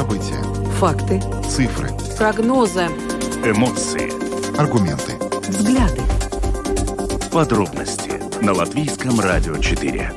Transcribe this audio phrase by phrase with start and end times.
[0.00, 0.42] События.
[0.78, 1.20] Факты.
[1.46, 1.90] Цифры.
[2.16, 2.86] Прогнозы.
[3.44, 4.08] Эмоции.
[4.58, 5.12] Аргументы.
[5.46, 6.00] Взгляды.
[7.30, 10.10] Подробности на Латвийском радио 4.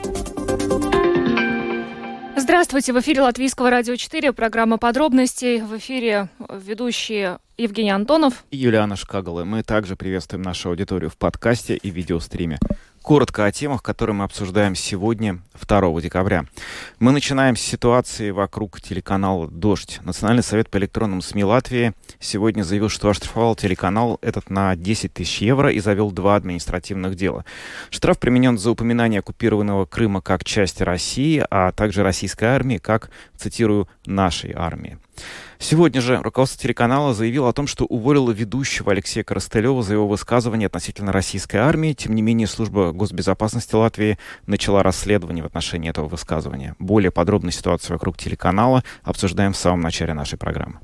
[2.37, 5.59] Здравствуйте, в эфире Латвийского радио 4, программа подробностей.
[5.59, 9.43] В эфире ведущие Евгений Антонов и Юлиана Шкагала.
[9.43, 12.57] Мы также приветствуем нашу аудиторию в подкасте и видеостриме.
[13.03, 16.45] Коротко о темах, которые мы обсуждаем сегодня, 2 декабря.
[16.97, 19.99] Мы начинаем с ситуации вокруг телеканала «Дождь».
[20.03, 25.41] Национальный совет по электронным СМИ Латвии сегодня заявил, что оштрафовал телеканал этот на 10 тысяч
[25.41, 27.45] евро и завел два административных дела.
[27.91, 33.87] Штраф применен за упоминание оккупированного Крыма как части России, а также российской армии как, цитирую,
[34.07, 34.97] «нашей армии».
[35.59, 40.67] Сегодня же руководство телеканала заявило о том, что уволило ведущего Алексея Коростылева за его высказывание
[40.67, 41.93] относительно российской армии.
[41.93, 46.75] Тем не менее, служба госбезопасности Латвии начала расследование в отношении этого высказывания.
[46.79, 50.79] Более подробную ситуацию вокруг телеканала обсуждаем в самом начале нашей программы.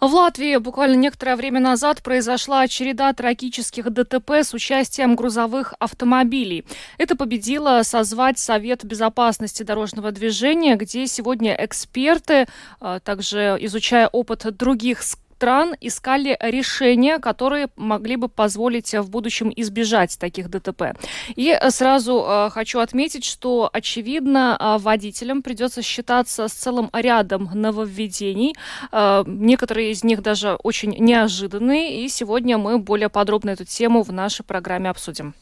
[0.00, 6.64] В Латвии буквально некоторое время назад произошла череда трагических ДТП с участием грузовых автомобилей.
[6.98, 12.46] Это победило созвать Совет безопасности дорожного движения, где сегодня эксперты,
[12.80, 15.02] а, также изучая опыт других
[15.38, 20.82] стран искали решения, которые могли бы позволить в будущем избежать таких ДТП.
[21.36, 28.56] И сразу э, хочу отметить, что, очевидно, э, водителям придется считаться с целым рядом нововведений.
[28.90, 32.04] Э, некоторые из них даже очень неожиданные.
[32.04, 35.34] И сегодня мы более подробно эту тему в нашей программе обсудим.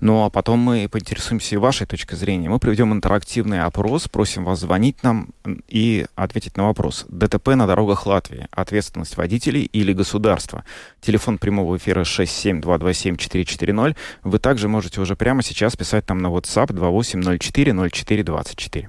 [0.00, 2.48] Ну а потом мы поинтересуемся и вашей точкой зрения.
[2.48, 5.28] Мы проведем интерактивный опрос, просим вас звонить нам
[5.68, 7.04] и ответить на вопрос.
[7.08, 8.46] ДТП на дорогах Латвии.
[8.50, 10.64] Ответственность водителей или государства?
[11.00, 13.96] Телефон прямого эфира 67227-440.
[14.22, 18.88] Вы также можете уже прямо сейчас писать нам на WhatsApp 28040424.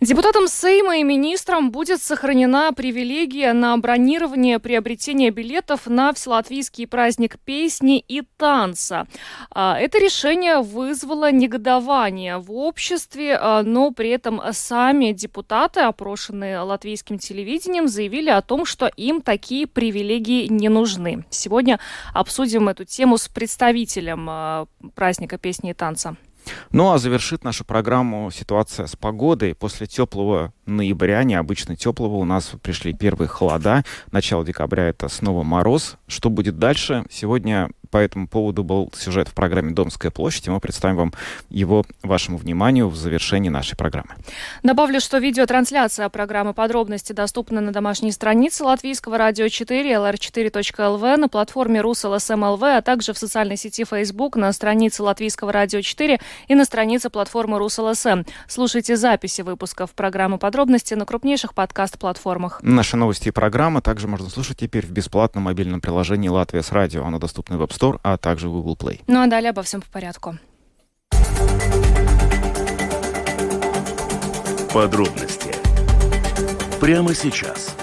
[0.00, 8.02] Депутатам Сейма и министрам будет сохранена привилегия на бронирование приобретения билетов на Вселатвийский праздник песни
[8.08, 9.06] и танца.
[9.50, 17.18] А, это решение вызвало негодование в обществе, а, но при этом сами депутаты, опрошенные латвийским
[17.18, 21.26] телевидением, заявили о том, что им такие привилегии не нужны.
[21.28, 21.78] Сегодня
[22.14, 26.16] обсудим эту тему с представителем а, праздника песни и танца.
[26.70, 29.54] Ну а завершит нашу программу ситуация с погодой.
[29.54, 33.84] После теплого ноября, необычно теплого, у нас пришли первые холода.
[34.12, 35.96] Начало декабря это снова мороз.
[36.06, 37.04] Что будет дальше?
[37.10, 41.12] Сегодня по этому поводу был сюжет в программе «Домская площадь», и мы представим вам
[41.48, 44.14] его вашему вниманию в завершении нашей программы.
[44.62, 51.80] Добавлю, что видеотрансляция программы «Подробности» доступна на домашней странице Латвийского радио 4, lr4.lv, на платформе
[51.80, 57.10] РусЛСМЛВ, а также в социальной сети Facebook, на странице Латвийского радио 4 и на странице
[57.10, 58.22] платформы РусЛСМ.
[58.46, 62.60] Слушайте записи выпусков программы «Подробности» на крупнейших подкаст-платформах.
[62.62, 67.04] Наши новости и программы также можно слушать теперь в бесплатном мобильном приложении «Латвия с радио».
[67.04, 69.00] Оно доступно в App Store, а также в Google Play.
[69.06, 70.36] Ну а далее обо всем по порядку.
[74.72, 75.54] Подробности
[76.80, 77.74] прямо сейчас.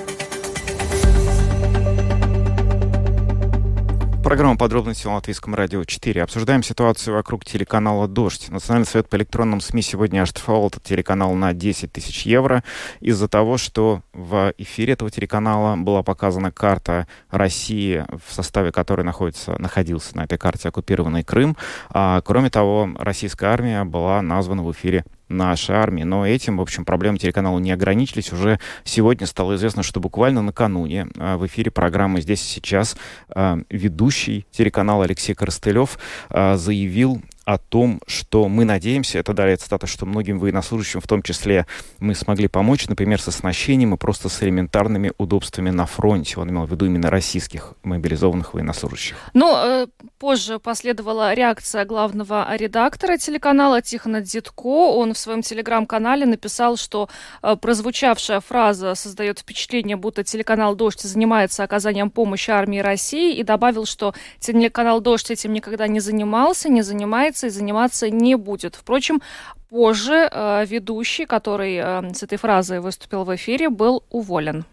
[4.27, 6.21] Программа «Подробности» на Латвийском радио 4.
[6.21, 8.49] Обсуждаем ситуацию вокруг телеканала «Дождь».
[8.49, 12.61] Национальный совет по электронным СМИ сегодня оштрафовал этот телеканал на 10 тысяч евро
[12.99, 19.55] из-за того, что в эфире этого телеканала была показана карта России, в составе которой находится,
[19.61, 21.55] находился на этой карте оккупированный Крым.
[21.89, 26.03] А, кроме того, российская армия была названа в эфире нашей армии.
[26.03, 28.31] Но этим, в общем, проблемы телеканала не ограничились.
[28.31, 32.97] Уже сегодня стало известно, что буквально накануне а, в эфире программы «Здесь и сейчас»
[33.29, 35.99] а, ведущий телеканала Алексей Коростылев
[36.29, 41.23] а, заявил о том, что мы надеемся, это далее цитата, что многим военнослужащим, в том
[41.23, 41.65] числе,
[41.99, 46.41] мы смогли помочь, например, с оснащением и просто с элементарными удобствами на фронте.
[46.41, 49.15] Он имел в виду именно российских мобилизованных военнослужащих.
[49.33, 49.87] Но э,
[50.19, 54.97] позже последовала реакция главного редактора телеканала Тихона Дзитко.
[54.97, 57.07] Он в своем телеграм-канале написал, что
[57.41, 63.85] э, прозвучавшая фраза создает впечатление, будто телеканал «Дождь» занимается оказанием помощи армии России и добавил,
[63.85, 68.75] что телеканал «Дождь» этим никогда не занимался, не занимается занимается и заниматься не будет.
[68.75, 69.22] Впрочем,
[69.69, 74.66] позже э, ведущий, который э, с этой фразой выступил в эфире, был уволен.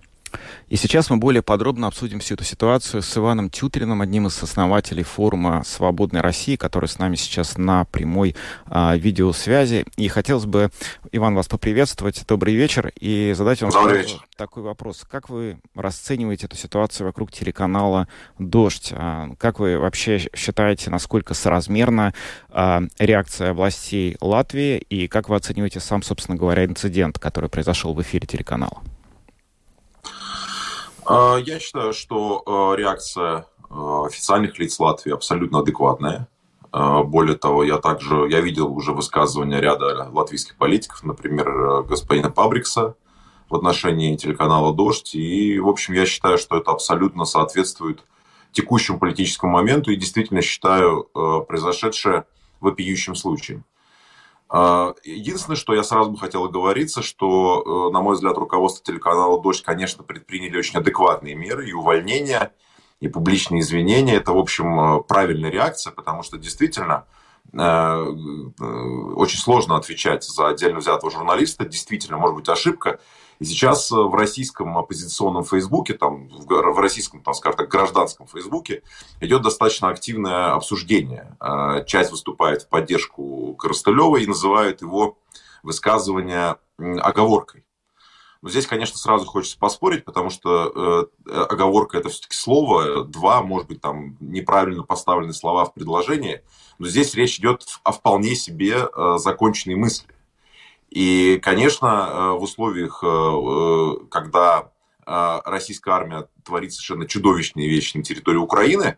[0.69, 5.03] И сейчас мы более подробно обсудим всю эту ситуацию с Иваном Тютриным, одним из основателей
[5.03, 8.35] форума «Свободной России», который с нами сейчас на прямой
[8.67, 9.85] а, видеосвязи.
[9.97, 10.71] И хотелось бы,
[11.13, 12.25] Иван, вас поприветствовать.
[12.27, 12.93] Добрый вечер.
[12.99, 13.71] И задать вам
[14.37, 15.05] такой вопрос.
[15.09, 18.09] Как вы расцениваете эту ситуацию вокруг телеканала
[18.39, 18.93] «Дождь»?
[18.93, 22.15] А, как вы вообще считаете, насколько соразмерна
[22.49, 24.79] а, реакция властей Латвии?
[24.79, 28.83] И как вы оцениваете сам, собственно говоря, инцидент, который произошел в эфире телеканала?
[31.06, 36.29] А, я считаю, что а, реакция а, официальных лиц Латвии абсолютно адекватная.
[36.73, 42.97] Более того, я также я видел уже высказывания ряда латвийских политиков, например, господина Пабрикса
[43.49, 45.15] в отношении телеканала «Дождь».
[45.15, 48.03] И, в общем, я считаю, что это абсолютно соответствует
[48.51, 51.05] текущему политическому моменту и действительно считаю
[51.47, 52.25] произошедшее
[52.59, 53.65] вопиющим случаем.
[54.49, 59.41] А, единственное, что я сразу бы хотел оговориться, что, э, на мой взгляд, руководство телеканала
[59.41, 62.52] «Дождь», конечно, предприняли очень адекватные меры и увольнения,
[63.00, 64.17] и публичные извинения.
[64.17, 67.06] Это, в общем, э, правильная реакция, потому что действительно
[67.52, 67.58] э,
[69.17, 71.64] очень сложно отвечать за отдельно взятого журналиста.
[71.64, 73.00] Действительно, может быть ошибка.
[73.44, 78.82] Сейчас э, в российском оппозиционном Фейсбуке, там, в российском, там, скажем так, гражданском Фейсбуке
[79.20, 81.37] идет достаточно активное обсуждение.
[81.41, 85.19] Э, часть выступает в поддержку Коростылева и называют его
[85.62, 87.64] высказывание оговоркой.
[88.44, 93.69] Но здесь, конечно, сразу хочется поспорить, потому что э, оговорка это все-таки слово, два, может
[93.69, 96.43] быть, там неправильно поставлены слова в предложении,
[96.79, 100.14] но здесь речь идет о вполне себе э, законченной мысли.
[100.94, 104.70] И, конечно, э, в условиях, э, э, когда
[105.06, 108.96] российская армия творит совершенно чудовищные вещи на территории Украины,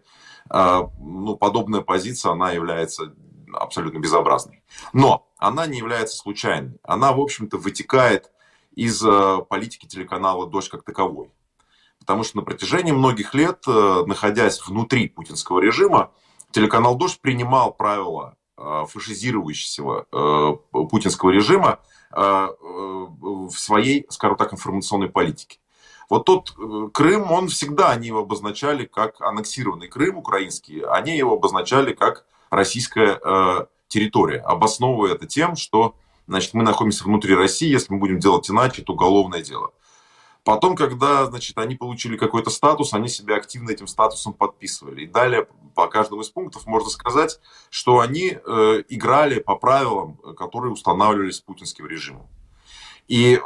[0.48, 3.12] ну, подобная позиция, она является
[3.52, 4.62] абсолютно безобразной.
[4.93, 6.78] Но она не является случайной.
[6.84, 8.31] Она, в общем-то, вытекает
[8.76, 9.00] из
[9.48, 11.32] политики телеканала «Дождь» как таковой.
[11.98, 16.12] Потому что на протяжении многих лет, находясь внутри путинского режима,
[16.52, 20.56] телеканал «Дождь» принимал правила фашизирующего э,
[20.88, 21.81] путинского режима
[22.12, 25.58] э, в своей, скажем так, информационной политике.
[26.08, 26.55] Вот тот
[26.94, 33.20] Крым, он всегда, они его обозначали как аннексированный Крым украинский, они его обозначали как российская
[33.88, 38.82] территория, обосновывая это тем, что значит, мы находимся внутри России, если мы будем делать иначе,
[38.82, 39.73] это уголовное дело.
[40.46, 45.02] Потом, когда значит, они получили какой-то статус, они себя активно этим статусом подписывали.
[45.02, 50.72] И далее по каждому из пунктов можно сказать, что они э, играли по правилам, которые
[50.72, 52.28] устанавливались путинским режимом.
[53.08, 53.40] И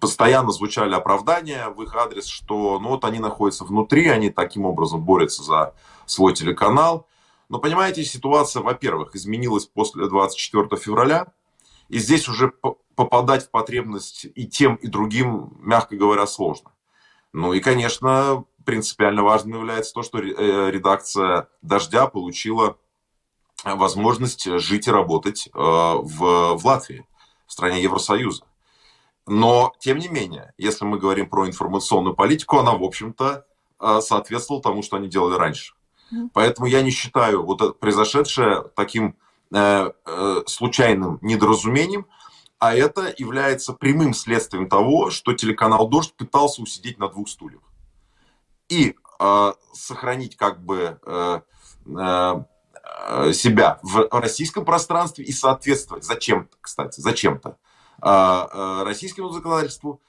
[0.00, 5.04] постоянно звучали оправдания в их адрес, что ну вот они находятся внутри, они таким образом
[5.04, 7.06] борются за свой телеканал.
[7.48, 11.28] Но понимаете, ситуация, во-первых, изменилась после 24 февраля,
[11.94, 12.52] и здесь уже
[12.96, 16.72] попадать в потребность и тем, и другим, мягко говоря, сложно.
[17.32, 22.78] Ну и, конечно, принципиально важным является то, что э, редакция «Дождя» получила
[23.62, 27.06] возможность жить и работать э, в, в Латвии,
[27.46, 28.42] в стране Евросоюза.
[29.28, 33.46] Но, тем не менее, если мы говорим про информационную политику, она, в общем-то,
[33.78, 35.74] э, соответствовала тому, что они делали раньше.
[36.32, 39.16] Поэтому я не считаю вот это произошедшее таким
[40.46, 42.06] случайным недоразумением,
[42.58, 47.60] а это является прямым следствием того, что телеканал «Дождь» пытался усидеть на двух стульях.
[48.68, 51.40] И э, сохранить как бы э,
[51.86, 52.44] э,
[53.34, 57.58] себя в российском пространстве и соответствовать зачем-то, кстати, зачем-то
[58.02, 60.00] э, э, российскому законодательству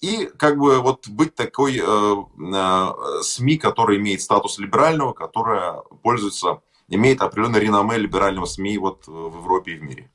[0.00, 6.60] и как бы вот быть такой э, э, СМИ, который имеет статус либерального, которая пользуется,
[6.88, 10.10] имеет определенное реноме либерального СМИ вот в Европе и в мире.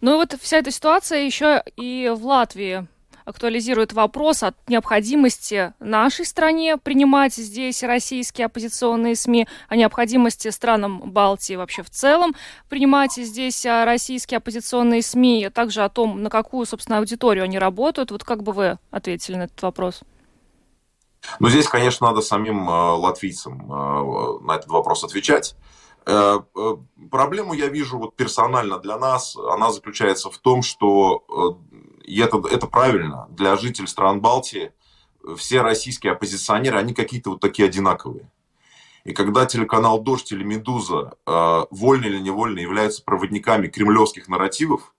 [0.00, 2.86] Ну и вот вся эта ситуация еще и в Латвии
[3.24, 11.54] актуализирует вопрос о необходимости нашей стране принимать здесь российские оппозиционные СМИ, о необходимости странам Балтии
[11.54, 12.34] вообще в целом
[12.68, 17.58] принимать здесь а, российские оппозиционные СМИ, а также о том, на какую, собственно, аудиторию они
[17.58, 18.10] работают.
[18.10, 20.00] Вот как бы вы ответили на этот вопрос?
[21.38, 25.54] Ну, здесь, конечно, надо самим э, латвийцам э, на этот вопрос отвечать.
[26.10, 26.76] Э, э,
[27.08, 32.42] проблему я вижу вот персонально для нас, она заключается в том, что, э, и это,
[32.50, 34.72] это правильно, для жителей стран Балтии
[35.36, 38.28] все российские оппозиционеры, они какие-то вот такие одинаковые.
[39.04, 41.14] И когда телеканал «Дождь» или «Медуза»
[41.70, 44.94] вольно или невольно являются проводниками кремлевских нарративов,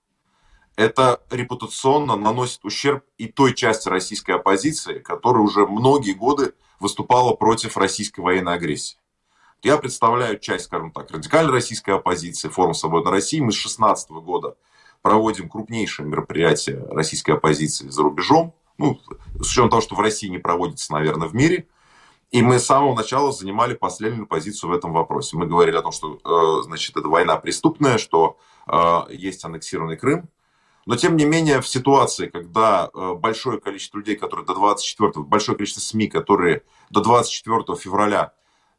[0.76, 7.76] это репутационно наносит ущерб и той части российской оппозиции, которая уже многие годы выступала против
[7.76, 9.01] российской военной агрессии.
[9.62, 13.38] Я представляю часть, скажем так, радикальной российской оппозиции, форум «Свободной России».
[13.38, 14.56] Мы с 2016 года
[15.02, 18.54] проводим крупнейшее мероприятие российской оппозиции за рубежом.
[18.76, 18.98] Ну,
[19.40, 21.68] с учетом того, что в России не проводится, наверное, в мире.
[22.32, 25.36] И мы с самого начала занимали последнюю позицию в этом вопросе.
[25.36, 30.28] Мы говорили о том, что, э, значит, это война преступная, что э, есть аннексированный Крым.
[30.86, 35.56] Но, тем не менее, в ситуации, когда э, большое количество людей, которые до 24, большое
[35.56, 38.32] количество СМИ, которые до 24 февраля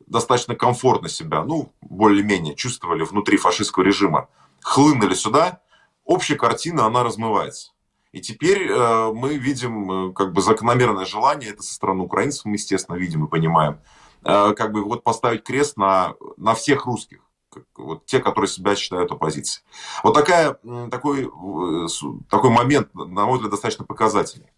[0.07, 4.29] достаточно комфортно себя, ну, более-менее чувствовали внутри фашистского режима,
[4.61, 5.61] хлынули сюда,
[6.05, 7.71] общая картина, она размывается.
[8.11, 12.53] И теперь э, мы видим э, как бы закономерное желание, это со стороны украинцев мы,
[12.53, 13.79] естественно, видим и понимаем,
[14.23, 18.75] э, как бы вот поставить крест на, на всех русских, как, вот те, которые себя
[18.75, 19.65] считают оппозицией.
[20.03, 20.59] Вот такая,
[20.91, 21.87] такой, э,
[22.29, 24.51] такой момент, на мой взгляд, достаточно показательный.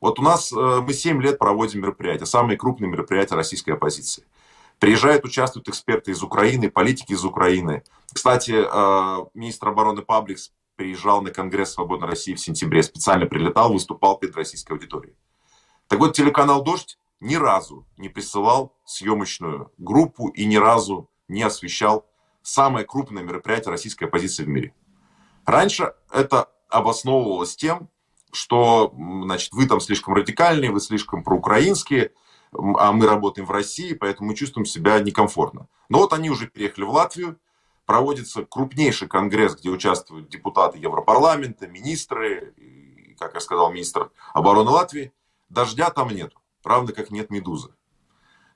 [0.00, 4.24] Вот у нас э, мы 7 лет проводим мероприятия, самые крупные мероприятия российской оппозиции.
[4.78, 7.82] Приезжают, участвуют эксперты из Украины, политики из Украины.
[8.12, 14.18] Кстати, э, министр обороны Пабликс приезжал на Конгресс Свободной России в сентябре, специально прилетал, выступал
[14.18, 15.16] перед российской аудиторией.
[15.88, 22.06] Так вот, телеканал «Дождь» ни разу не присылал съемочную группу и ни разу не освещал
[22.42, 24.74] самое крупное мероприятие российской оппозиции в мире.
[25.46, 27.88] Раньше это обосновывалось тем,
[28.32, 32.12] что значит, вы там слишком радикальные, вы слишком проукраинские,
[32.54, 35.68] а мы работаем в России, поэтому мы чувствуем себя некомфортно.
[35.88, 37.38] Но вот они уже переехали в Латвию,
[37.86, 45.12] проводится крупнейший конгресс, где участвуют депутаты Европарламента, министры, и, как я сказал, министр обороны Латвии.
[45.48, 46.32] Дождя там нет,
[46.62, 47.70] равно как нет медузы.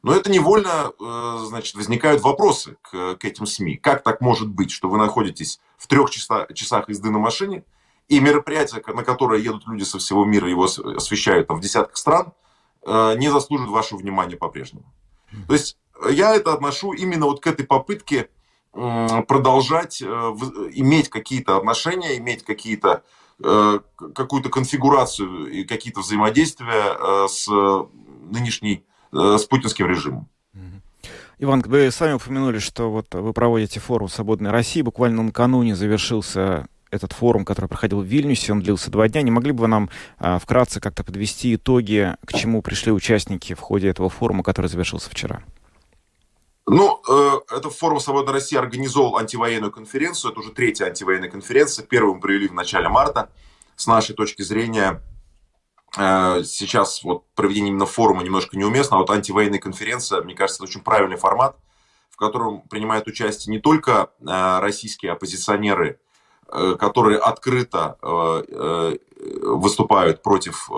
[0.02, 3.76] Но это невольно, э, значит, возникают вопросы к, к этим СМИ.
[3.76, 7.64] Как так может быть, что вы находитесь в трех часа, часах езды на машине,
[8.06, 12.32] и мероприятие, на которое едут люди со всего мира, его освещают там, в десятках стран,
[12.86, 14.92] не заслуживает вашего внимания по-прежнему.
[15.46, 15.76] То есть
[16.10, 18.30] я это отношу именно вот к этой попытке
[18.72, 23.02] продолжать э, иметь какие-то отношения, иметь какие-то
[23.40, 27.48] какую-то конфигурацию и какие-то взаимодействия с
[28.30, 30.28] нынешней Э, с путинским режимом.
[31.40, 34.82] Иван, вы сами упомянули, что вот вы проводите форум «Свободной России».
[34.82, 39.22] Буквально накануне завершился этот форум, который проходил в Вильнюсе, он длился два дня.
[39.22, 43.60] Не могли бы вы нам а, вкратце как-то подвести итоги, к чему пришли участники в
[43.60, 45.42] ходе этого форума, который завершился вчера?
[46.66, 50.32] Ну, э, это форум «Свободной России» организовал антивоенную конференцию.
[50.32, 51.84] Это уже третья антивоенная конференция.
[51.84, 53.30] Первую мы провели в начале марта.
[53.76, 55.00] С нашей точки зрения,
[55.96, 60.70] Э, сейчас вот проведение именно форума немножко неуместно, а вот антивоенная конференция, мне кажется, это
[60.70, 61.56] очень правильный формат,
[62.10, 66.00] в котором принимают участие не только э, российские оппозиционеры,
[66.48, 67.96] которые открыто
[69.42, 70.70] выступают против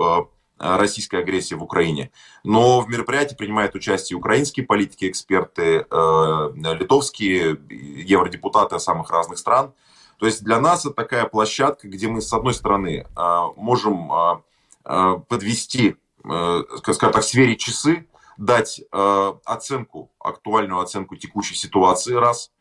[0.57, 2.11] российской агрессии в Украине.
[2.43, 9.73] Но в мероприятии принимают участие украинские политики, эксперты, литовские, евродепутаты самых разных стран.
[10.17, 13.07] То есть для нас это такая площадка, где мы, с одной стороны,
[13.55, 14.43] можем
[14.83, 22.51] Э, подвести, э, скажем так, сверить часы, дать э, оценку, актуальную оценку текущей ситуации, раз.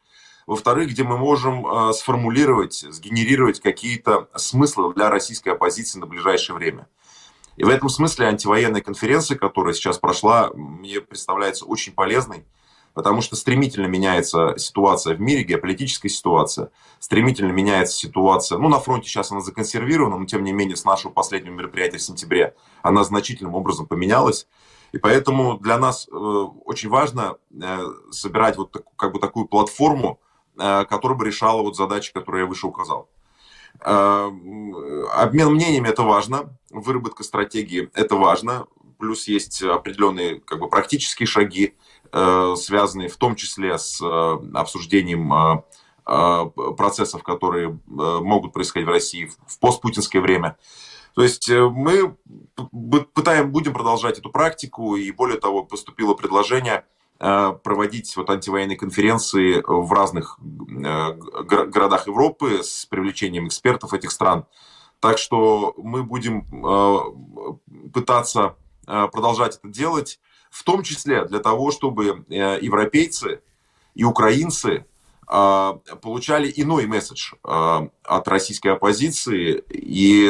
[0.47, 6.89] Во-вторых, где мы можем сформулировать, сгенерировать какие-то смыслы для российской оппозиции на ближайшее время.
[7.57, 12.47] И в этом смысле антивоенная конференция, которая сейчас прошла, мне представляется очень полезной,
[12.95, 19.09] потому что стремительно меняется ситуация в мире, геополитическая ситуация, стремительно меняется ситуация, ну, на фронте
[19.09, 23.55] сейчас она законсервирована, но тем не менее с нашего последнего мероприятия в сентябре она значительным
[23.55, 24.47] образом поменялась.
[24.93, 27.79] И поэтому для нас э, очень важно э,
[28.11, 30.30] собирать вот так, как бы такую платформу, э,
[30.89, 33.09] которая бы решала вот задачи, которые я выше указал.
[33.85, 34.31] Э,
[35.15, 38.67] обмен мнениями это важно, выработка стратегии это важно,
[38.99, 41.75] плюс есть определенные как бы практические шаги,
[42.13, 45.63] Э, связанные в том числе с э, обсуждением э,
[46.77, 50.57] процессов, которые могут происходить в России в постпутинское время.
[51.15, 52.17] То есть мы
[53.15, 56.85] пытаем, будем продолжать эту практику, и более того, поступило предложение
[57.21, 64.47] проводить вот антивоенные конференции в разных городах Европы с привлечением экспертов этих стран.
[65.01, 66.47] Так что мы будем
[67.93, 70.19] пытаться продолжать это делать
[70.51, 73.41] в том числе для того, чтобы э, европейцы
[73.95, 74.85] и украинцы
[75.29, 75.73] э,
[76.03, 80.29] получали иной месседж э, от российской оппозиции, и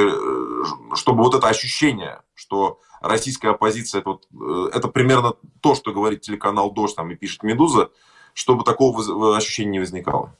[0.95, 6.71] чтобы вот это ощущение, что российская оппозиция, это, вот, это примерно то, что говорит телеканал
[6.73, 7.91] «Дождь» там, и пишет «Медуза»,
[8.33, 10.35] чтобы такого ощущения не возникало.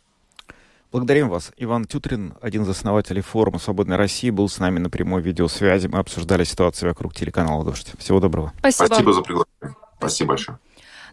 [0.91, 1.53] Благодарим вас.
[1.57, 5.89] Иван Тютрин, один из основателей форума «Свободной России», был с нами на прямой видеосвязи.
[5.89, 7.93] Мы обсуждали ситуацию вокруг телеканала «Дождь».
[7.99, 8.53] Всего доброго.
[8.59, 9.77] Спасибо, Спасибо за приглашение.
[9.99, 10.59] Спасибо большое.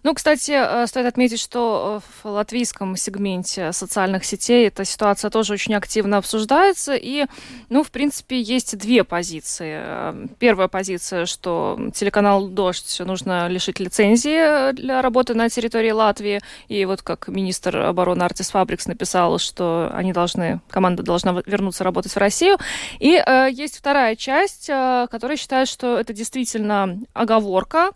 [0.03, 5.53] Ну, кстати, э, стоит отметить, что э, в латвийском сегменте социальных сетей эта ситуация тоже
[5.53, 6.95] очень активно обсуждается.
[6.95, 7.25] И,
[7.69, 9.79] ну, в принципе, есть две позиции.
[9.79, 16.41] Э, первая позиция, что телеканал «Дождь» нужно лишить лицензии для работы на территории Латвии.
[16.67, 22.13] И вот как министр обороны Артис Фабрикс написал, что они должны, команда должна вернуться работать
[22.13, 22.57] в Россию.
[22.99, 27.91] И э, есть вторая часть, э, которая считает, что это действительно оговорка,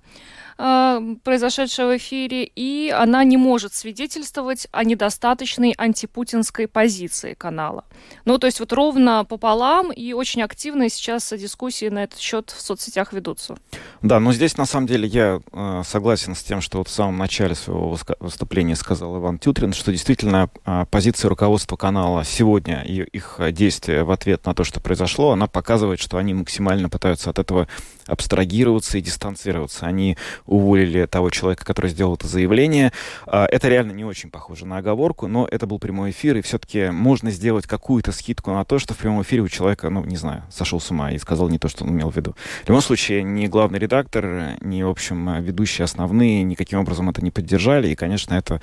[0.62, 7.86] э, произошедшее в эфире, и она не может свидетельствовать о недостаточной антипутинской позиции канала.
[8.26, 12.62] Ну, то есть вот ровно пополам, и очень активные сейчас дискуссии на этот счет в
[12.62, 13.58] соцсетях ведутся.
[14.02, 17.18] Да, но здесь на самом деле я э, согласен с тем, что вот в самом
[17.18, 23.40] начале своего выступления сказал Иван Тютрин, что действительно э, позиция руководства канала сегодня и их
[23.52, 27.68] действия в ответ на то, что произошло, она показывает, что они максимально пытаются от этого
[28.08, 29.86] абстрагироваться и дистанцироваться.
[29.86, 32.92] Они уволили того человека, который сделал это заявление.
[33.28, 36.90] Э, это реально не очень похоже на оговорку, но это был прямой эфир, и все-таки
[36.90, 40.44] можно сделать какую-то скидку на то, что в прямом эфире у человека, ну, не знаю,
[40.50, 42.36] сошел с ума и сказал не то, что он имел в виду.
[42.66, 47.32] В любом случае, ни главный редактор, ни, в общем, ведущие основные никаким образом это не
[47.32, 48.62] поддержали, и, конечно, это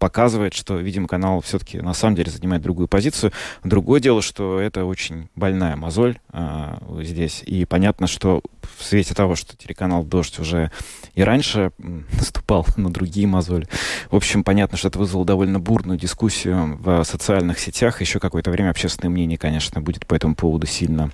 [0.00, 3.32] показывает, что, видимо, канал все-таки на самом деле занимает другую позицию.
[3.62, 7.42] Другое дело, что это очень больная мозоль а, здесь.
[7.44, 8.42] И понятно, что
[8.78, 10.72] в свете того, что телеканал «Дождь» уже
[11.14, 13.68] и раньше наступал на другие мозоли,
[14.10, 18.00] в общем, понятно, что это вызвало довольно бурную дискуссию в социальных сетях.
[18.00, 21.12] Еще какое-то время общественное мнение, конечно, будет по этому поводу сильно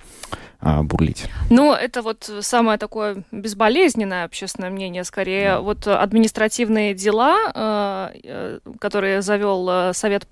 [0.58, 1.26] а, бурлить.
[1.50, 5.52] Ну, это вот самое такое безболезненное общественное мнение, скорее.
[5.52, 5.60] Да.
[5.60, 10.26] Вот административные дела, э, э, которые завел э, Совет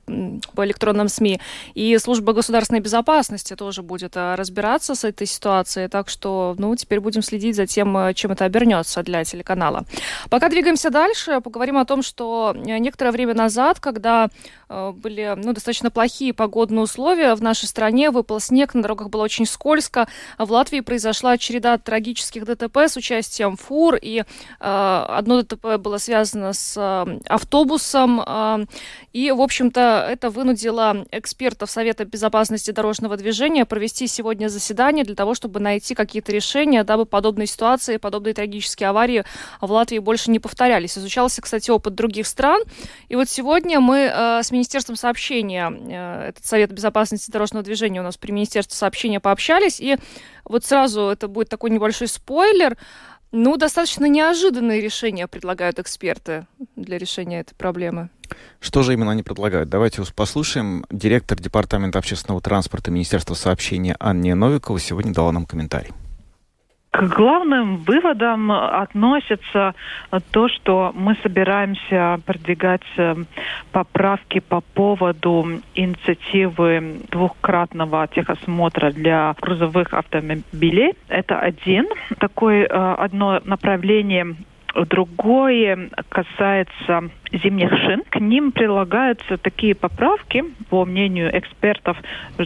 [0.54, 1.40] по электронным СМИ,
[1.74, 5.88] и Служба государственной безопасности тоже будет разбираться с этой ситуацией.
[5.88, 9.84] Так что, ну, теперь будем следить за тем, чем это обернется для телеканала.
[10.30, 14.28] Пока двигаемся дальше, поговорим о том, что некоторое время назад, когда
[14.68, 19.46] были ну, достаточно плохие погодные условия в нашей стране, выпал снег, на дорогах было очень
[19.46, 20.08] скользко,
[20.38, 24.24] в Латвии произошла череда трагических ДТП с участием фур, и э,
[24.60, 28.66] одно ДТП было связано с э, автобусом, э,
[29.12, 35.34] и, в общем-то, это вынудило экспертов Совета безопасности дорожного движения провести сегодня заседание для того,
[35.34, 39.24] чтобы найти какие-то решения, дабы подобные ситуации, подобные трагические аварии
[39.60, 40.98] в Латвии больше не повторялись.
[40.98, 42.62] Изучался, кстати, опыт других стран,
[43.08, 48.04] и вот сегодня мы э, с Министерством сообщения, э, этот Совет безопасности дорожного движения у
[48.04, 49.96] нас при Министерстве сообщения пообщались, и
[50.44, 52.76] вот сразу это будет такой небольшой спойлер.
[53.32, 58.08] Ну, достаточно неожиданные решения предлагают эксперты для решения этой проблемы.
[58.60, 59.68] Что же именно они предлагают?
[59.68, 60.86] Давайте послушаем.
[60.90, 65.90] Директор Департамента общественного транспорта Министерства сообщения Анна Новикова сегодня дала нам комментарий.
[66.94, 69.74] К главным выводам относится
[70.30, 73.16] то, что мы собираемся продвигать э,
[73.72, 80.94] поправки по поводу инициативы двухкратного техосмотра для грузовых автомобилей.
[81.08, 81.88] Это один
[82.20, 84.36] такой э, одно направление
[84.74, 88.02] Другое касается зимних шин.
[88.08, 91.96] К ним прилагаются такие поправки, по мнению экспертов,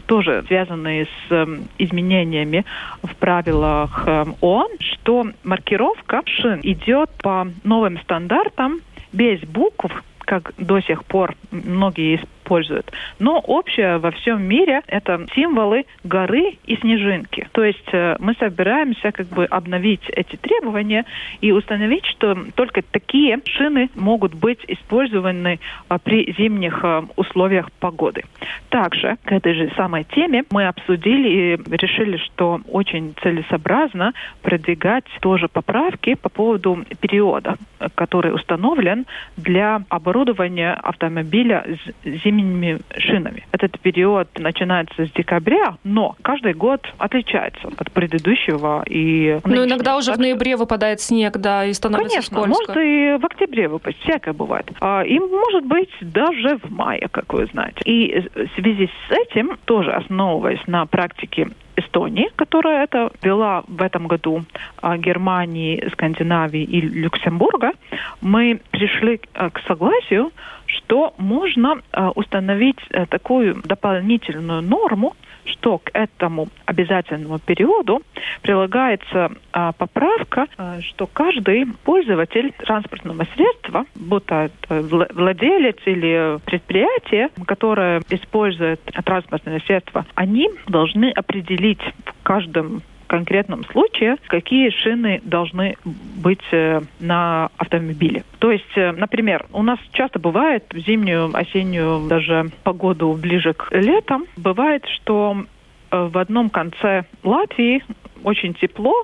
[0.06, 2.64] тоже связанные с эм, изменениями
[3.02, 8.80] в правилах эм, ООН, что маркировка шин идет по новым стандартам
[9.12, 12.90] без букв, как до сих пор многие используют.
[13.18, 17.48] Но общее во всем мире это символы горы и снежинки.
[17.52, 21.04] То есть э, мы собираемся как бы обновить эти требования
[21.40, 28.22] и установить, что только такие шины могут быть использованы а, при зимних а, условиях погоды.
[28.70, 35.48] Также к этой же самой теме мы обсудили и решили, что очень целесообразно продвигать тоже
[35.48, 37.56] поправки по поводу периода,
[37.94, 39.06] который установлен
[39.36, 41.64] для оборудования автомобиля
[42.04, 43.46] зимними зимними шинами.
[43.52, 48.82] Этот период начинается с декабря, но каждый год отличается от предыдущего.
[48.88, 52.72] И ну, иногда уже в ноябре выпадает снег, да, и становится Конечно, скользко.
[52.72, 54.70] может и в октябре выпасть, всякое бывает.
[54.80, 57.80] А, и может быть даже в мае, как вы знаете.
[57.84, 61.48] И в связи с этим, тоже основываясь на практике
[61.78, 64.44] Эстонии, которая это вела в этом году
[64.82, 67.72] а, Германии, Скандинавии и Люксембурга,
[68.20, 70.32] мы пришли а, к согласию,
[70.68, 78.02] что можно а, установить э, такую дополнительную норму, что к этому обязательному периоду
[78.42, 88.80] прилагается а, поправка, а, что каждый пользователь транспортного средства, будто владелец или предприятие, которое использует
[89.04, 97.50] транспортное средство, они должны определить в каждом конкретном случае, какие шины должны быть э, на
[97.56, 98.24] автомобиле.
[98.38, 103.68] То есть, э, например, у нас часто бывает в зимнюю, осеннюю даже погоду ближе к
[103.72, 105.44] летам, бывает, что
[105.90, 107.82] э, в одном конце Латвии
[108.22, 108.94] очень тепло,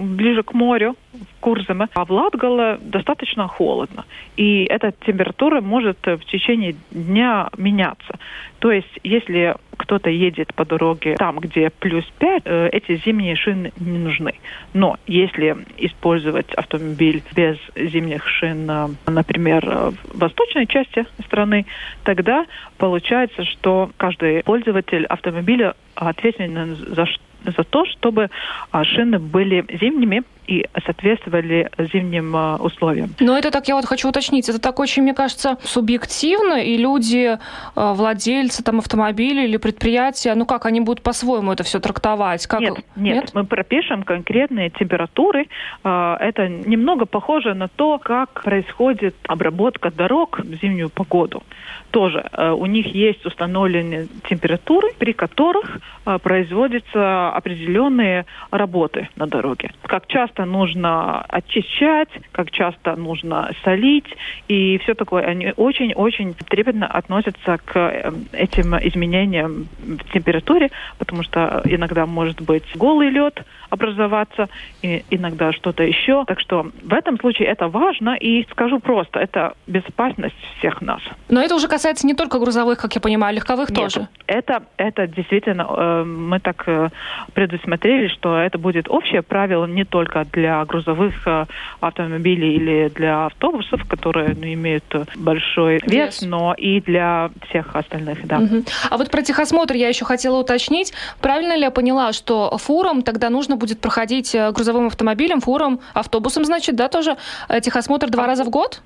[0.00, 4.04] ближе к морю, в Курзаме, а в Латгале достаточно холодно.
[4.36, 8.18] И эта температура может в течение дня меняться.
[8.58, 13.72] То есть, если кто-то едет по дороге там, где плюс 5, э, эти зимние шины
[13.78, 14.34] не нужны.
[14.74, 21.64] Но если использовать автомобиль без зимних шин, э, например, в восточной части страны,
[22.04, 22.44] тогда
[22.76, 27.06] получается, что каждый пользователь автомобиля ответственен за,
[27.44, 28.30] за то, чтобы
[28.70, 33.14] а, шины были зимними и соответствовали зимним а, условиям.
[33.20, 37.38] Но это так, я вот хочу уточнить, это так очень, мне кажется, субъективно, и люди,
[37.74, 42.46] а, владельцы там автомобилей или предприятия, ну как, они будут по-своему это все трактовать?
[42.46, 42.60] Как...
[42.60, 45.46] Нет, нет, нет, мы пропишем конкретные температуры.
[45.84, 51.42] А, это немного похоже на то, как происходит обработка дорог в зимнюю погоду.
[51.90, 55.78] Тоже у них есть установленные температуры, при которых
[56.22, 59.72] производятся определенные работы на дороге.
[59.82, 64.06] Как часто часто нужно очищать, как часто нужно солить
[64.48, 65.24] и все такое.
[65.24, 72.64] Они очень-очень трепетно относятся к эм, этим изменениям в температуре, потому что иногда может быть
[72.76, 74.48] голый лед образоваться,
[74.82, 76.24] и иногда что-то еще.
[76.26, 81.00] Так что в этом случае это важно, и скажу просто, это безопасность всех нас.
[81.28, 84.08] Но это уже касается не только грузовых, как я понимаю, легковых Нет, тоже.
[84.26, 86.90] Это, это действительно, э, мы так э,
[87.34, 91.46] предусмотрели, что это будет общее правило не только для грузовых э,
[91.80, 94.84] автомобилей или для автобусов, которые ну, имеют
[95.16, 96.28] большой вес, yes.
[96.28, 98.38] но и для всех остальных, да.
[98.38, 98.64] Угу.
[98.90, 100.92] А вот про техосмотр я еще хотела уточнить.
[101.20, 106.44] Правильно ли я поняла, что фурам тогда нужно будет проходить э, грузовым автомобилем, фурам, автобусом,
[106.44, 107.16] значит, да, тоже?
[107.62, 108.82] Техосмотр два раза в год?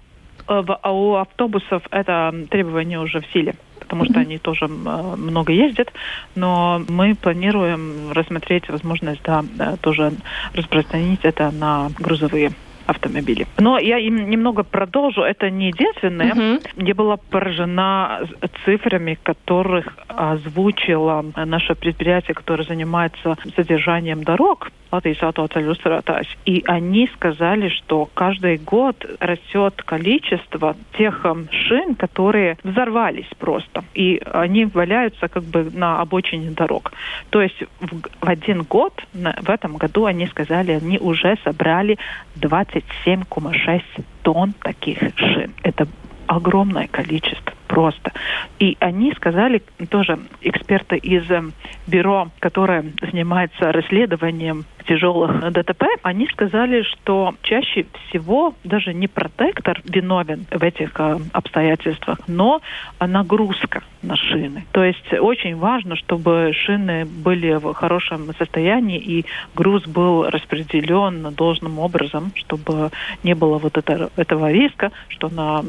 [0.46, 5.92] А у автобусов это требование уже в силе потому что они тоже много ездят,
[6.34, 9.44] но мы планируем рассмотреть возможность, да,
[9.80, 10.12] тоже
[10.54, 12.52] распространить это на грузовые
[12.86, 13.46] автомобили.
[13.58, 15.22] Но я им немного продолжу.
[15.22, 16.32] Это не единственное.
[16.32, 16.70] Uh-huh.
[16.76, 18.20] Я была поражена
[18.64, 24.70] цифрами, которых озвучило наше предприятие, которое занимается содержанием дорог.
[24.94, 26.30] Латвijas autoceļu uzturētājs.
[26.46, 33.84] И они сказали, что каждый год растет количество тех шин, которые взорвались просто.
[33.94, 36.92] И они валяются как бы на обочине дорог.
[37.30, 41.98] То есть в один год, в этом году, они сказали, они уже собрали
[42.40, 43.82] 27,6
[44.22, 45.52] тонн таких шин.
[45.62, 45.86] Это
[46.34, 48.12] огромное количество просто.
[48.60, 51.42] И они сказали, тоже эксперты из э,
[51.88, 60.46] бюро, которое занимается расследованием тяжелых ДТП, они сказали, что чаще всего даже не протектор виновен
[60.50, 62.60] в этих э, обстоятельствах, но
[63.00, 64.64] нагрузка на шины.
[64.72, 69.24] То есть очень важно, чтобы шины были в хорошем состоянии и
[69.56, 72.90] груз был распределен должным образом, чтобы
[73.24, 75.64] не было вот это, этого риска, что на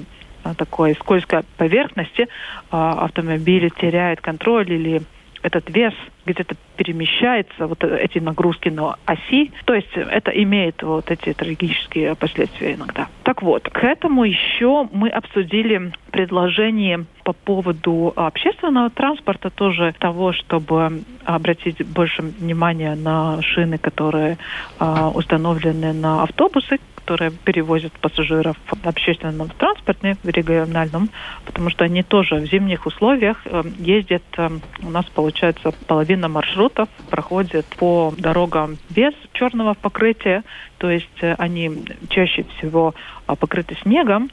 [0.53, 2.27] такой скользкой поверхности
[2.71, 5.01] а, автомобиль теряет контроль или
[5.45, 5.93] этот вес
[6.25, 9.51] где-то перемещается, вот эти нагрузки на оси.
[9.65, 13.07] То есть это имеет вот эти трагические последствия иногда.
[13.21, 21.03] Так вот, к этому еще мы обсудили предложение по поводу общественного транспорта тоже того, чтобы
[21.25, 24.37] обратить больше внимания на шины, которые
[24.79, 31.09] э, установлены на автобусы, которые перевозят пассажиров в общественном транспорте, в региональном,
[31.45, 34.49] потому что они тоже в зимних условиях э, ездят, э,
[34.81, 40.43] у нас получается половина маршрутов проходит по дорогам без черного покрытия,
[40.79, 42.95] то есть э, они чаще всего
[43.27, 44.31] покрыты снегом,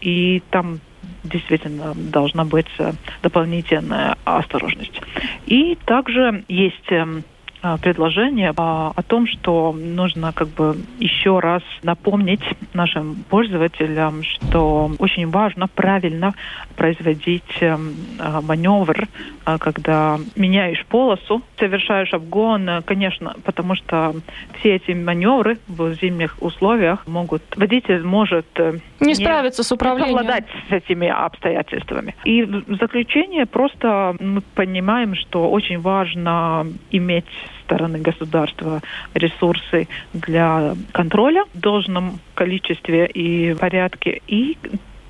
[0.00, 0.80] и там
[1.24, 2.72] действительно должна быть
[3.22, 4.98] дополнительная осторожность.
[5.46, 7.33] И также есть эм, а,
[7.80, 12.42] предложение а, о том, что нужно как бы еще раз напомнить
[12.74, 16.34] нашим пользователям, что очень важно правильно
[16.76, 19.08] производить эм, а, маневр,
[19.58, 24.14] когда меняешь полосу, совершаешь обгон, конечно, потому что
[24.58, 30.16] все эти маневры в зимних условиях могут, водитель может э, не, не справиться с управлением,
[30.16, 32.14] совладать с этими обстоятельствами.
[32.24, 37.26] И в заключение просто мы понимаем, что очень важно иметь
[37.62, 38.82] стороны государства
[39.14, 44.56] ресурсы для контроля в должном количестве и порядке и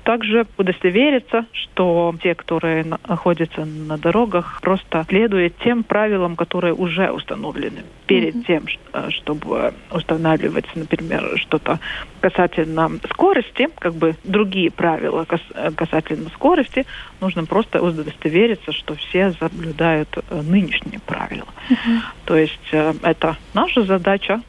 [0.05, 7.83] также удостовериться, что те, которые находятся на дорогах, просто следуют тем правилам, которые уже установлены
[8.05, 8.45] перед mm-hmm.
[8.45, 11.79] тем, э, чтобы устанавливать, например, что-то
[12.21, 16.85] касательно скорости, как бы другие правила касательно скорости,
[17.19, 21.47] нужно просто удостовериться, что все соблюдают э, нынешние правила.
[21.69, 21.99] Mm-hmm.
[22.25, 24.41] То есть э, это наша задача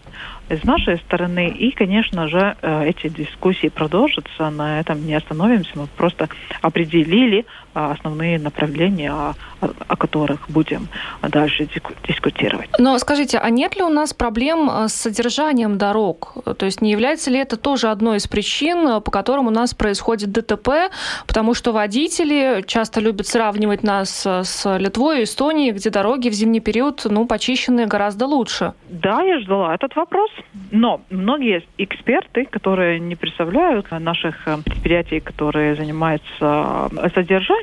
[0.49, 1.49] с нашей стороны.
[1.49, 5.71] И, конечно же, э, эти дискуссии продолжатся, на этом не остановимся.
[5.75, 6.29] Мы просто
[6.63, 10.89] определили основные направления, о, о которых будем
[11.23, 11.69] дальше
[12.07, 12.69] дискутировать.
[12.79, 16.35] Но скажите, а нет ли у нас проблем э, с содержанием дорог?
[16.59, 20.33] То есть не является ли это тоже одной из причин, по которым у нас происходит
[20.33, 20.91] ДТП?
[21.27, 26.61] Потому что водители часто любят сравнивать нас с Литвой и Эстонией, где дороги в зимний
[26.61, 28.73] период ну, почищены гораздо лучше.
[28.89, 30.31] Да, я ждала этот вопрос.
[30.71, 37.09] Но многие эксперты, которые не представляют наших э, предприятий, которые занимаются э,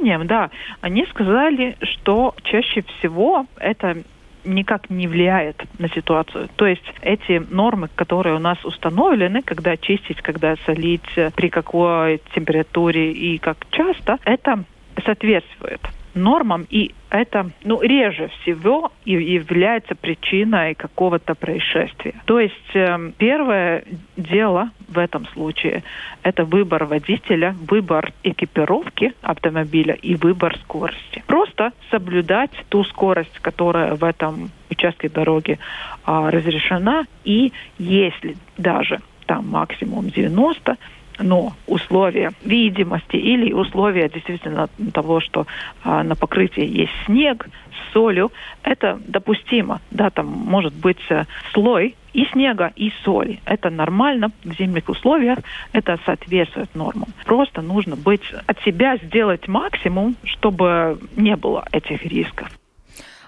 [0.03, 0.49] содержанием, да,
[0.81, 3.97] они сказали, что чаще всего это
[4.45, 6.49] никак не влияет на ситуацию.
[6.57, 11.01] То есть эти нормы, которые у нас установлены, когда чистить, когда солить,
[11.35, 14.65] при какой температуре и как часто, это
[15.05, 15.81] соответствует
[16.13, 22.13] нормам, и это ну, реже всего является причиной какого-то происшествия.
[22.25, 23.83] То есть э, первое
[24.17, 25.83] дело в этом случае
[26.23, 31.23] это выбор водителя, выбор экипировки автомобиля и выбор скорости.
[31.27, 35.59] Просто соблюдать ту скорость, которая в этом участке дороги
[36.05, 40.77] э, разрешена, и если даже там максимум 90,
[41.19, 45.47] но условия видимости или условия действительно того, что
[45.83, 48.31] а, на покрытии есть снег с солью,
[48.63, 49.81] это допустимо.
[49.91, 53.39] Да, там может быть а, слой и снега, и соли.
[53.45, 55.39] Это нормально в зимних условиях,
[55.71, 57.09] это соответствует нормам.
[57.25, 62.49] Просто нужно быть от себя сделать максимум, чтобы не было этих рисков.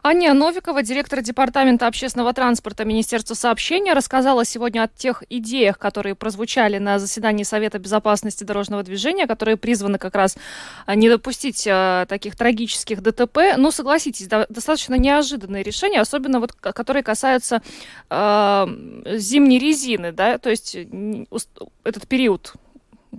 [0.08, 6.78] Аня Новикова, директор Департамента общественного транспорта Министерства сообщения, рассказала сегодня о тех идеях, которые прозвучали
[6.78, 10.38] на заседании Совета безопасности дорожного движения, которые призваны как раз
[10.86, 13.58] а, не допустить э, таких трагических ДТП.
[13.58, 17.64] Ну, согласитесь, достаточно неожиданные решения, особенно вот которые касаются
[18.12, 18.66] э,
[19.18, 20.78] зимней резины, да, то есть
[21.84, 22.54] этот период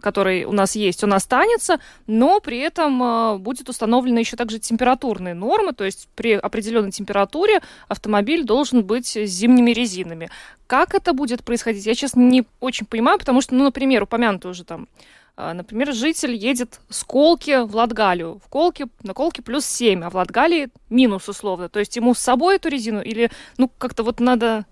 [0.03, 5.35] который у нас есть, он останется, но при этом э, будет установлена еще также температурные
[5.35, 10.31] нормы, то есть при определенной температуре автомобиль должен быть с зимними резинами.
[10.67, 14.65] Как это будет происходить, я, честно, не очень понимаю, потому что, ну, например, упомянутый уже
[14.65, 14.89] там
[15.37, 18.41] э, Например, житель едет с Колки в Латгалию.
[18.45, 21.69] В Колке, на Колке плюс 7, а в Латгалии минус условно.
[21.69, 24.67] То есть ему с собой эту резину или, ну, как-то вот надо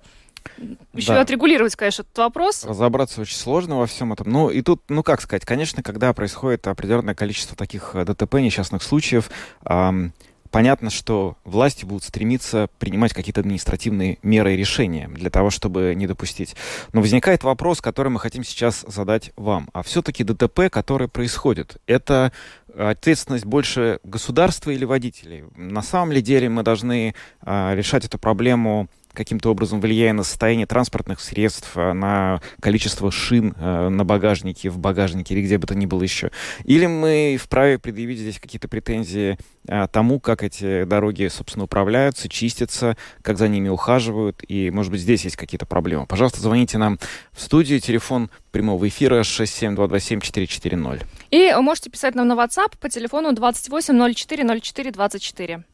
[0.92, 1.20] еще да.
[1.20, 2.64] отрегулировать, конечно, этот вопрос.
[2.64, 4.30] Разобраться очень сложно во всем этом.
[4.30, 8.82] Ну, и тут, ну, как сказать, конечно, когда происходит определенное количество таких э, ДТП, несчастных
[8.82, 9.30] случаев,
[9.64, 10.12] эм,
[10.54, 16.06] понятно, что власти будут стремиться принимать какие-то административные меры и решения для того, чтобы не
[16.06, 16.54] допустить.
[16.92, 19.68] Но возникает вопрос, который мы хотим сейчас задать вам.
[19.72, 22.32] А все-таки ДТП, которые происходят, это
[22.72, 25.42] ответственность больше государства или водителей?
[25.56, 30.66] На самом ли деле мы должны э, решать эту проблему каким-то образом влияя на состояние
[30.66, 35.74] транспортных средств, э, на количество шин э, на багажнике, в багажнике или где бы то
[35.74, 36.30] ни было еще.
[36.64, 42.98] Или мы вправе предъявить здесь какие-то претензии э, тому, как эти дороги, собственно, управляются, чистятся,
[43.22, 46.06] как за ними ухаживают, и, может быть, здесь есть какие-то проблемы.
[46.06, 46.98] Пожалуйста, звоните нам
[47.32, 51.02] в студию, телефон прямого эфира 67227-440.
[51.30, 55.64] И можете писать нам на WhatsApp по телефону 28040424.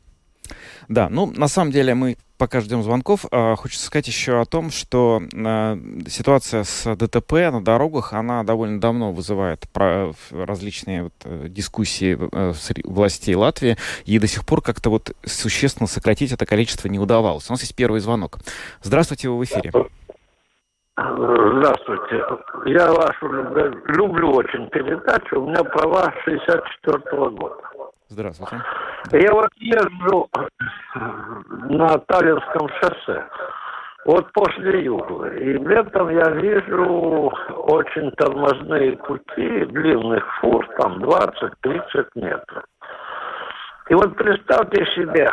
[0.88, 4.70] Да, ну, на самом деле мы пока ждем звонков, а, хочется сказать еще о том,
[4.70, 12.52] что а, ситуация с ДТП на дорогах, она довольно давно вызывает различные э, дискуссии э,
[12.84, 17.50] властей Латвии, и до сих пор как-то вот существенно сократить это количество не удавалось.
[17.50, 18.38] У нас есть первый звонок.
[18.82, 19.70] Здравствуйте, вы в эфире.
[20.96, 22.24] Здравствуйте.
[22.66, 25.40] Я вашу люблю, люблю очень передачу.
[25.40, 27.56] У меня права 64 -го года.
[28.08, 28.62] Здравствуйте.
[29.12, 30.28] Я вот езжу
[30.94, 33.24] на Таллинском шоссе.
[34.04, 35.36] Вот после Юглы.
[35.38, 37.32] И летом я вижу
[37.66, 42.64] очень тормозные пути длинных фур, там 20-30 метров.
[43.88, 45.30] И вот представьте себе,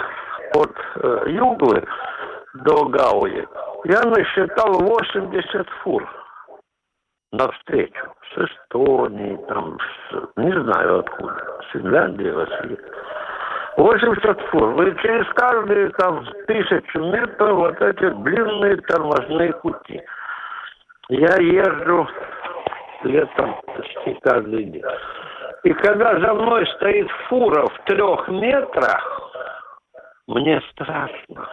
[0.54, 1.86] от э, Юглы
[2.56, 3.48] до Гауи
[3.86, 6.08] я насчитал 80 фур
[7.32, 8.14] навстречу.
[8.34, 12.78] С Эстонией, там, с, не знаю откуда, с Финляндии, России.
[13.78, 14.74] 80 фур.
[14.74, 20.02] Вы через каждые там тысячу метров вот эти длинные тормозные пути.
[21.10, 22.08] Я езжу
[23.04, 24.84] летом почти каждый день.
[25.64, 29.32] И когда за мной стоит фура в трех метрах,
[30.26, 31.48] мне страшно.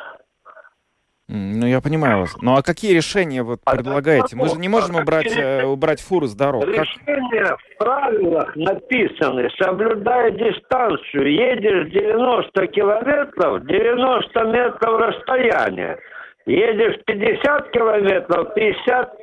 [1.27, 2.37] Ну, я понимаю вас.
[2.43, 4.37] Ну, а какие решения вот а предлагаете?
[4.37, 6.67] Мы же не можем убрать, э, убрать фуру с дорог.
[6.67, 7.59] Решения как?
[7.59, 9.49] в правилах написаны.
[9.59, 15.99] Соблюдая дистанцию, едешь 90 километров, 90 метров расстояния.
[16.45, 19.15] Едешь 50 километров, 50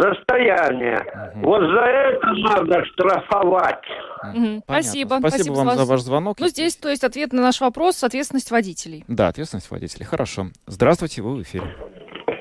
[0.00, 1.00] расстояние.
[1.34, 1.44] Угу.
[1.44, 3.84] Вот за это надо штрафовать.
[4.34, 4.62] Угу.
[4.64, 5.18] Спасибо.
[5.18, 5.28] Спасибо.
[5.28, 6.38] Спасибо вам за ваш звонок.
[6.40, 9.04] Ну, здесь, то есть, ответ на наш вопрос– ответственность водителей.
[9.08, 10.06] Да, ответственность водителей.
[10.06, 10.46] Хорошо.
[10.66, 11.74] Здравствуйте, вы в эфире.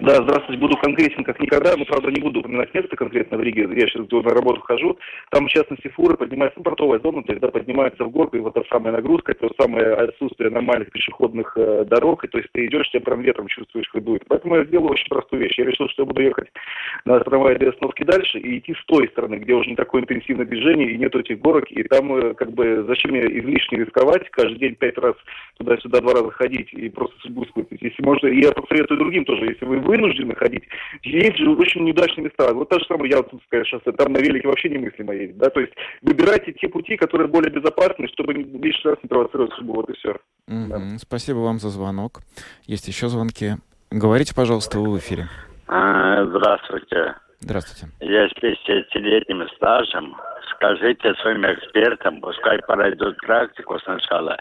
[0.01, 3.61] Да, здравствуйте, буду конкретен как никогда, но, правда, не буду упоминать место конкретно в Риге,
[3.75, 4.97] я сейчас на работу хожу,
[5.31, 8.93] там, в частности, фуры поднимаются, портовая зона, когда поднимается в горку, и вот та самая
[8.93, 13.21] нагрузка, то самое отсутствие нормальных пешеходных э, дорог, и то есть ты идешь, тебя прям
[13.21, 14.23] ветром чувствуешь, как дует.
[14.27, 16.49] Поэтому я сделал очень простую вещь, я решил, что я буду ехать
[17.05, 20.45] на трамвае две остановки дальше и идти с той стороны, где уже не такое интенсивное
[20.45, 24.57] движение, и нет этих горок, и там, э, как бы, зачем мне излишне рисковать, каждый
[24.57, 25.15] день пять раз
[25.57, 27.81] туда-сюда два раза ходить и просто судьбу испытывать.
[27.81, 30.63] Если можно, я посоветую другим тоже, если вы вынуждены ходить.
[31.03, 32.53] Есть же очень неудачные места.
[32.53, 35.37] Вот та же самая Ялтинское шоссе, там на велике вообще немыслимо ездить.
[35.37, 35.49] Да?
[35.49, 39.73] То есть выбирайте те пути, которые более безопасны, чтобы лишний раз не провоцировать судьбу.
[39.73, 40.17] Вот и все.
[40.49, 40.67] Mm-hmm.
[40.67, 40.99] Да.
[40.99, 42.21] Спасибо вам за звонок.
[42.65, 43.53] Есть еще звонки.
[43.91, 45.27] Говорите, пожалуйста, вы в эфире.
[45.67, 47.15] А, здравствуйте.
[47.39, 47.93] Здравствуйте.
[47.99, 50.15] Я с 50-летним стажем.
[50.55, 54.37] Скажите своим экспертам, пускай пройдут практику сначала.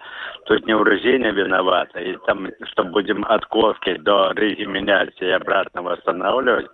[0.46, 2.00] Тут неврузение виновата.
[2.00, 6.66] И там, что будем от Ковки до Риги менять и обратно восстанавливать,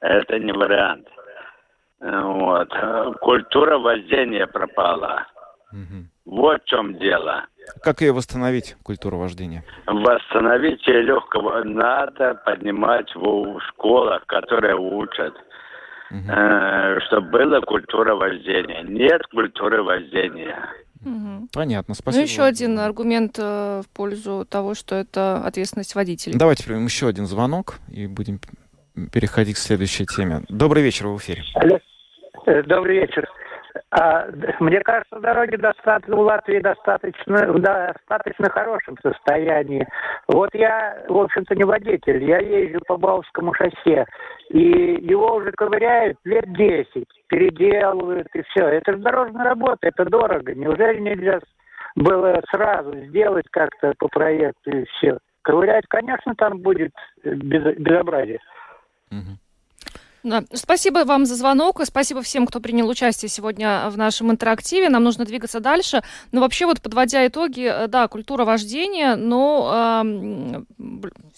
[0.00, 1.08] это не вариант.
[2.00, 2.68] Вот.
[3.20, 5.26] Культура вождения пропала.
[5.72, 6.36] Угу.
[6.36, 7.46] Вот в чем дело.
[7.82, 9.64] Как ее восстановить, культуру вождения?
[9.86, 15.34] Восстановить ее легкого надо поднимать в школах, которые учат
[16.10, 16.30] угу.
[16.30, 18.82] э, чтобы была культура вождения.
[18.82, 20.68] Нет культуры вождения.
[21.04, 21.48] Угу.
[21.52, 22.20] Понятно, спасибо.
[22.20, 26.38] Ну, еще один аргумент э, в пользу того, что это ответственность водителей.
[26.38, 28.40] Давайте примем еще один звонок и будем
[29.12, 30.42] переходить к следующей теме.
[30.48, 31.44] Добрый вечер, в эфире.
[31.54, 31.78] Алло.
[32.46, 33.28] Э, добрый вечер.
[33.90, 34.26] А,
[34.60, 39.86] мне кажется, дороги достаточно, в Латвии достаточно, в достаточно хорошем состоянии.
[40.26, 44.06] Вот я, в общем-то, не водитель, я езжу по Балтскому шоссе,
[44.50, 48.66] и его уже ковыряют лет 10, переделывают и все.
[48.66, 50.54] Это же дорожная работа, это дорого.
[50.54, 51.40] Неужели нельзя
[51.96, 55.18] было сразу сделать как-то по проекту и все?
[55.42, 56.92] Ковырять, конечно, там будет
[57.24, 58.40] без, безобразие.
[59.10, 59.47] Угу.
[60.28, 60.44] Да.
[60.52, 64.90] Спасибо вам за звонок, и спасибо всем, кто принял участие сегодня в нашем интерактиве.
[64.90, 66.02] Нам нужно двигаться дальше.
[66.32, 70.62] Но вообще вот подводя итоги, э, да, культура вождения, но э,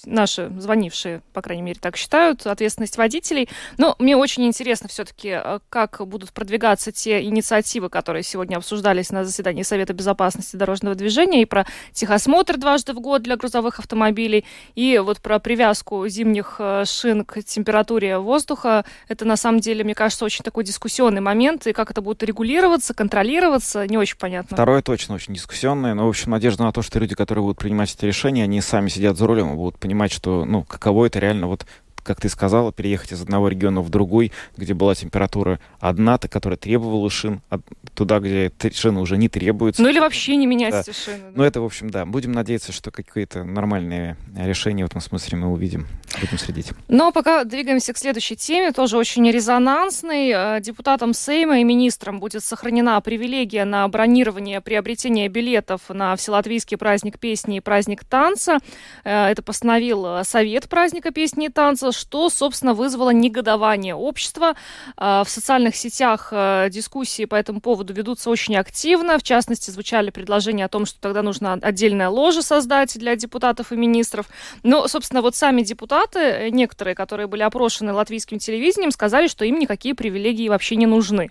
[0.04, 3.48] наши звонившие, по крайней мере, так считают, ответственность водителей.
[3.78, 9.24] Но мне очень интересно все-таки, э, как будут продвигаться те инициативы, которые сегодня обсуждались на
[9.24, 14.98] заседании Совета безопасности дорожного движения, и про техосмотр дважды в год для грузовых автомобилей, и
[14.98, 20.24] вот про привязку зимних э, шин к температуре воздуха Это на самом деле, мне кажется,
[20.24, 21.66] очень такой дискуссионный момент.
[21.66, 24.56] И как это будет регулироваться, контролироваться, не очень понятно.
[24.56, 25.94] Второе точно очень дискуссионное.
[25.94, 28.88] Но, в общем, надежда на то, что люди, которые будут принимать эти решения, они сами
[28.88, 31.66] сидят за рулем и будут понимать, что, ну, каково это реально вот
[32.02, 36.56] как ты сказала, переехать из одного региона в другой, где была температура одна, та, которая
[36.56, 37.60] требовала шин, а
[37.94, 39.82] туда, где шины уже не требуются.
[39.82, 40.92] Ну или вообще не менять да.
[40.92, 41.18] шины.
[41.18, 41.32] Да.
[41.34, 42.06] Ну это, в общем, да.
[42.06, 45.86] Будем надеяться, что какие-то нормальные решения в этом смысле мы увидим.
[46.20, 46.72] Будем следить.
[46.88, 50.30] Но пока двигаемся к следующей теме, тоже очень резонансной.
[50.30, 57.18] Э, депутатам Сейма и министрам будет сохранена привилегия на бронирование приобретение билетов на Вселатвийский праздник
[57.18, 58.58] песни и праздник танца.
[59.04, 64.54] Э, это постановил Совет праздника песни и танца что, собственно, вызвало негодование общества.
[64.96, 69.18] А, в социальных сетях э, дискуссии по этому поводу ведутся очень активно.
[69.18, 73.76] В частности, звучали предложения о том, что тогда нужно отдельное ложе создать для депутатов и
[73.76, 74.26] министров.
[74.62, 79.58] Но, собственно, вот сами депутаты, э, некоторые, которые были опрошены латвийским телевидением, сказали, что им
[79.58, 81.30] никакие привилегии вообще не нужны.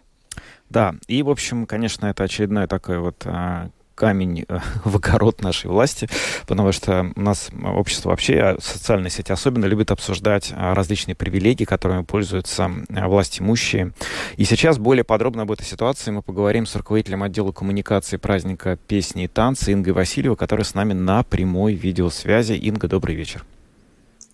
[0.70, 5.68] Да, и, в общем, конечно, это очередное такое вот а, камень э, в огород нашей
[5.68, 6.08] власти,
[6.48, 11.66] потому что у нас общество вообще, а социальные сети особенно любят обсуждать а, различные привилегии,
[11.66, 13.92] которыми пользуются власть имущие.
[14.38, 19.26] И сейчас более подробно об этой ситуации мы поговорим с руководителем отдела коммуникации праздника песни
[19.26, 22.54] и танцы Ингой Васильевой, которая с нами на прямой видеосвязи.
[22.54, 23.44] Инга, добрый вечер.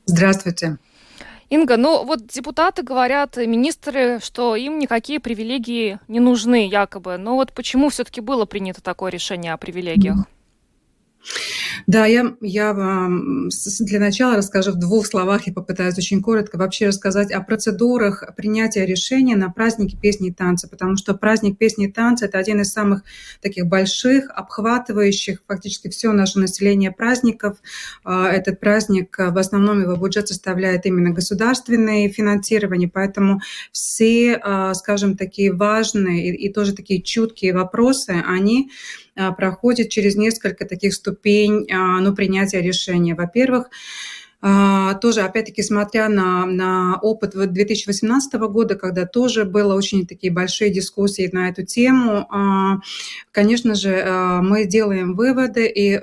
[0.06, 0.78] Здравствуйте.
[1.50, 7.18] Инга, ну вот депутаты говорят, министры, что им никакие привилегии не нужны, якобы.
[7.18, 10.26] Но вот почему все-таки было принято такое решение о привилегиях?
[11.88, 17.32] Да, я, я для начала расскажу в двух словах, я попытаюсь очень коротко вообще рассказать
[17.32, 22.26] о процедурах принятия решения на празднике песни и танца, потому что праздник песни и танца–
[22.28, 23.04] это один из самых
[23.42, 27.58] таких больших, обхватывающих фактически все наше население праздников.
[28.04, 35.18] А, этот праздник, в основном его бюджет составляет именно государственное финансирование, поэтому все, а, скажем,
[35.18, 38.72] такие важные и, и тоже такие чуткие вопросы, они
[39.18, 43.16] а, проходит через несколько таких ступень а, ну, принятия решения.
[43.16, 43.70] Во-первых,
[45.02, 51.30] тоже, опять-таки, смотря на, на опыт 2018 года, когда тоже было очень такие большие дискуссии
[51.32, 52.80] на эту тему, а,
[53.32, 55.96] конечно же, а, мы делаем выводы, и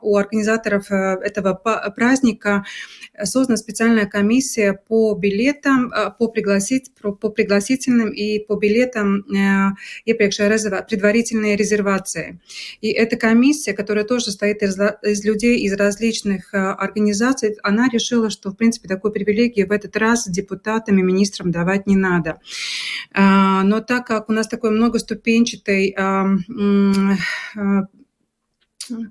[0.00, 1.54] у организаторов э, этого
[1.94, 2.64] праздника
[3.22, 9.24] создана специальная комиссия по билетам, по, пригласить, по пригласительным и по билетам
[10.06, 12.38] iepriekšējā резерва, предварительные резервации.
[12.80, 18.30] И эта комиссия, которая тоже состоит из, из людей из различных организаций, организации, она решила,
[18.30, 22.40] что, в принципе, такой привилегии в этот раз депутатам и министрам давать не надо.
[23.12, 26.26] А, но так как у нас такой многоступенчатый а,
[27.56, 27.82] а,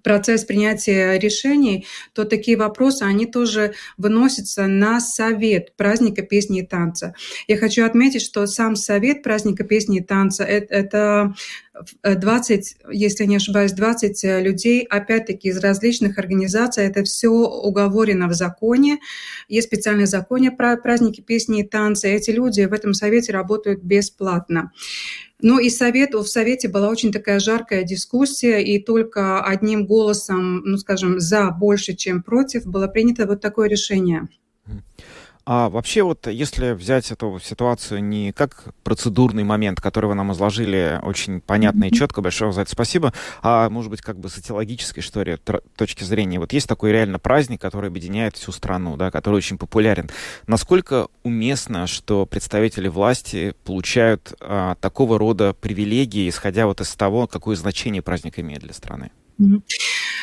[0.04, 7.14] процесс принятия решений, то такие вопросы, они тоже выносятся на совет праздника песни и танца.
[7.48, 11.36] Я хочу отметить, что сам совет праздника песни и танца это, это
[12.04, 16.86] 20, если не ошибаюсь, 20 людей, опять-таки из различных организаций.
[16.86, 19.00] Это все уговорено в законе.
[19.48, 22.08] Есть специальное законе про праздники песни и танца.
[22.08, 24.72] Эти люди в этом совете работают бесплатно.
[25.40, 30.78] Ну и совет, в Совете была очень такая жаркая дискуссия, и только одним голосом, ну
[30.78, 34.28] скажем, за больше, чем против, было принято вот такое решение.
[35.50, 41.00] А вообще вот, если взять эту ситуацию не как процедурный момент, который вы нам изложили
[41.04, 45.24] очень понятно и четко, большое за это спасибо, а может быть как бы социологической, что
[45.24, 45.38] ли,
[45.78, 46.38] точки зрения.
[46.38, 50.10] Вот есть такой реально праздник, который объединяет всю страну, да, который очень популярен.
[50.48, 57.56] Насколько уместно, что представители власти получают а, такого рода привилегии, исходя вот из того, какое
[57.56, 59.12] значение праздник имеет для страны?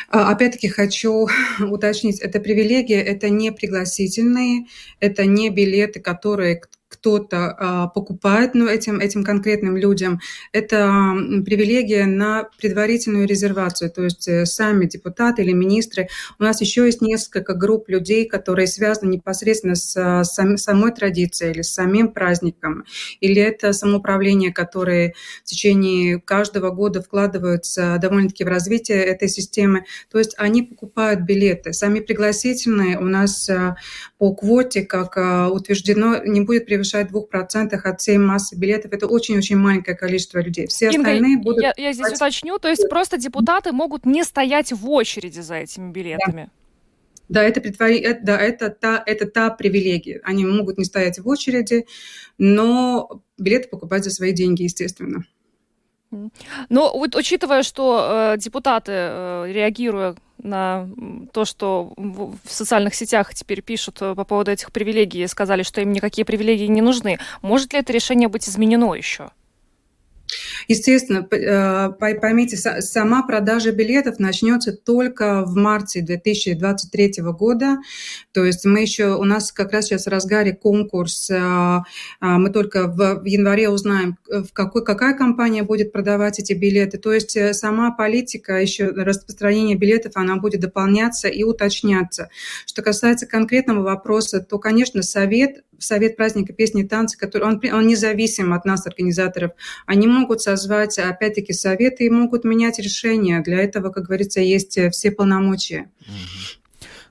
[0.09, 1.29] А, опять-таки хочу
[1.61, 4.67] уточнить, это привилегия, это не пригласительные,
[5.01, 6.63] это не билеты, которые
[7.05, 10.21] кто-то а, покупает ну, этим, этим конкретным людям,
[10.53, 11.13] это
[11.45, 13.91] привилегия на предварительную резервацию.
[13.91, 16.09] То есть э, сами депутаты или министры.
[16.39, 21.53] У нас еще есть несколько групп людей, которые связаны непосредственно с а, сам, самой традицией
[21.53, 22.85] или с самим праздником.
[23.21, 29.85] Или это самоуправление, которые в течение каждого года вкладываются довольно-таки в развитие этой системы.
[30.11, 31.75] То есть они покупают билеты.
[31.75, 33.77] Сами пригласительные у нас а,
[34.17, 35.19] по квоте, как
[35.53, 38.93] утверждено, не будет превышать превышает 2% от всей массы билетов.
[38.93, 40.67] Это очень-очень маленькое количество людей.
[40.67, 41.63] Все Инга, остальные будут...
[41.63, 45.91] Я, я здесь уточню, то есть просто депутаты могут не стоять в очереди за этими
[45.91, 46.43] билетами.
[46.45, 46.51] Да.
[47.27, 48.01] Да, это, притвори...
[48.01, 50.21] Э, да это, та, это та привилегия.
[50.25, 51.87] Они могут не стоять в очереди,
[52.37, 55.25] но билеты покупать за свои деньги, естественно.
[56.69, 60.15] Но вот учитывая, что э, депутаты, э, реагируя
[60.45, 60.89] на
[61.33, 65.93] то, что в социальных сетях теперь пишут э, по поводу этих привилегий, сказали, что им
[65.93, 69.31] никакие привилегии не нужны, может ли это решение быть изменено еще?
[70.69, 77.79] Естественно, э, поймите, сама продажа билетов начнется только в марте 2023 года.
[78.33, 81.81] То есть мы еще, у нас как раз сейчас в разгаре конкурс, э, э,
[82.21, 86.99] мы только в январе узнаем, в какой, какая компания будет продавать эти билеты.
[86.99, 92.29] То есть сама политика еще распространения билетов, она будет дополняться и уточняться.
[92.67, 97.87] Что касается конкретного вопроса, то, конечно, совет Совет праздника песни и танцы, который он, он
[97.87, 99.53] независим от нас, организаторов.
[99.87, 103.41] Они могут созвать, опять-таки, советы и могут менять решения.
[103.41, 105.91] Для этого, как говорится, есть э, все полномочия.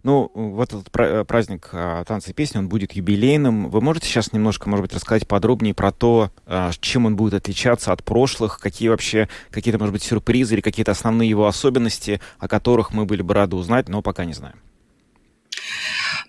[0.04, 3.70] Ну, вот этот э, праздник а, танца и песни, он будет юбилейным.
[3.70, 7.94] Вы можете сейчас немножко, может быть, рассказать подробнее про то, а, чем он будет отличаться
[7.94, 12.94] от прошлых, какие вообще, какие-то, может быть, сюрпризы или какие-то основные его особенности, о которых
[12.94, 14.58] мы были бы рады узнать, но пока не знаем.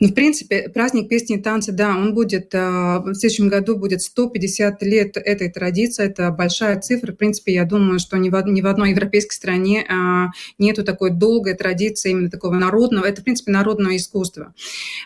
[0.00, 4.02] Ну, в принципе, праздник песни и танца, да, он будет, а, в следующем году будет
[4.02, 7.12] 150 лет этой традиции, это большая цифра.
[7.12, 10.28] В принципе, я думаю, что ни в, ни в одной европейской стране а,
[10.58, 14.54] нету такой долгой традиции именно такого народного, это, в принципе, народное искусство.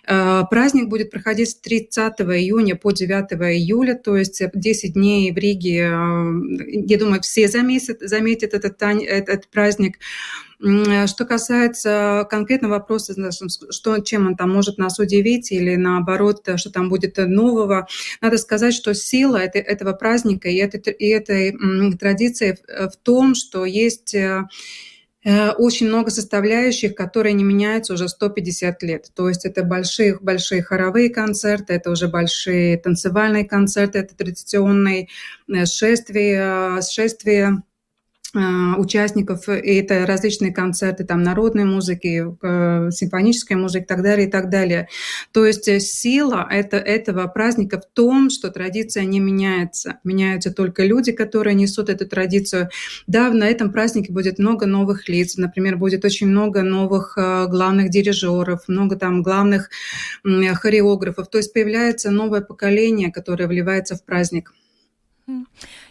[0.07, 5.36] А, праздник будет проходить с 30 июня по 9 июля, то есть 10 дней в
[5.36, 9.99] Риге, я думаю, все заметят, заметят этот, этот праздник.
[10.61, 13.14] Э, что касается конкретного вопроса,
[13.70, 17.86] что, чем он там может нас удивить или наоборот, что там будет нового,
[18.20, 21.56] надо сказать, что сила этого праздника и этой, и этой
[21.96, 24.48] традиции в том, что есть э,
[25.24, 29.11] э, очень много составляющих, которые не меняются уже 150 лет.
[29.14, 35.09] То есть это большие, большие хоровые концерты, это уже большие танцевальные концерты, это традиционные
[35.66, 37.78] шествия, шествия Э,
[38.35, 44.31] участников, и это различные концерты там народной музыки, э, симфонической музыки и так далее, и
[44.31, 44.89] так далее.
[45.33, 49.99] То есть э, сила это, этого праздника в том, что традиция не меняется.
[50.05, 52.68] Меняются только люди, которые несут эту традицию.
[53.07, 58.68] Да, на этом празднике будет много новых лиц, например, будет очень много новых главных дирижеров,
[58.68, 59.70] много там главных
[60.22, 61.29] хореографов.
[61.29, 64.53] То есть появляется новое поколение, которое вливается в праздник.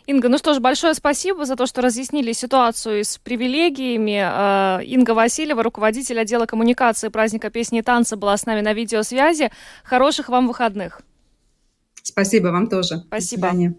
[0.07, 4.23] Инга, ну что ж, большое спасибо за то, что разъяснили ситуацию с привилегиями.
[4.23, 9.51] Э, Инга Васильева, руководитель отдела коммуникации праздника песни и танца, была с нами на видеосвязи.
[9.83, 11.01] Хороших вам выходных.
[12.01, 13.03] Спасибо вам тоже.
[13.07, 13.41] Спасибо.
[13.41, 13.75] До свидания.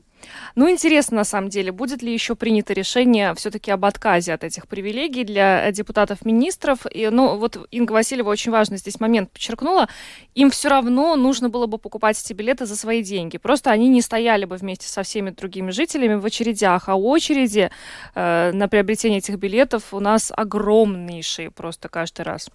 [0.54, 4.66] Ну, интересно, на самом деле, будет ли еще принято решение все-таки об отказе от этих
[4.66, 6.80] привилегий для депутатов-министров.
[6.90, 9.88] И, ну, вот Инга Васильева очень важный здесь момент подчеркнула.
[10.34, 13.38] Им все равно нужно было бы покупать эти билеты за свои деньги.
[13.38, 16.88] Просто они не стояли бы вместе со всеми другими жителями в очередях.
[16.88, 17.70] А очереди
[18.14, 22.50] э, на приобретение этих билетов у нас огромнейшие просто каждый раз.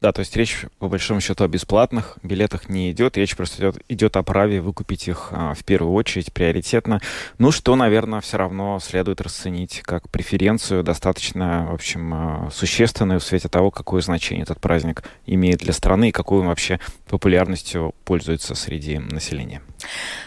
[0.00, 3.82] Да, то есть речь по большому счету о бесплатных билетах не идет, речь просто идет,
[3.88, 7.00] идет о праве выкупить их а, в первую очередь, приоритетно.
[7.38, 13.24] Ну, что, наверное, все равно следует расценить как преференцию, достаточно, в общем, а, существенную в
[13.24, 16.78] свете того, какое значение этот праздник имеет для страны и какую он вообще
[17.08, 19.62] популярностью пользуется среди населения.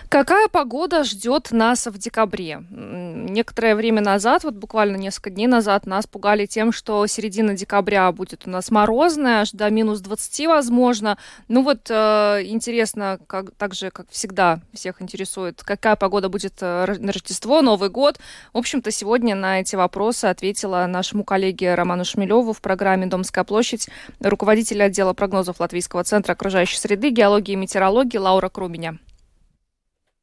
[0.10, 2.64] Какая погода ждет нас в декабре?
[2.72, 8.48] Некоторое время назад, вот буквально несколько дней назад, нас пугали тем, что середина декабря будет
[8.48, 11.18] у нас морозная, до минус 20 возможно.
[11.49, 16.95] Ну вот э, интересно, как, так же, как всегда, всех интересует, какая погода будет э,
[16.97, 18.20] на Рождество, Новый год.
[18.53, 23.89] В общем-то, сегодня на эти вопросы ответила нашему коллеге Роману Шмелеву в программе «Домская площадь»
[24.22, 28.49] руководитель отдела прогнозов Латвийского центра окружающей среды, геологии и метеорологии Лаура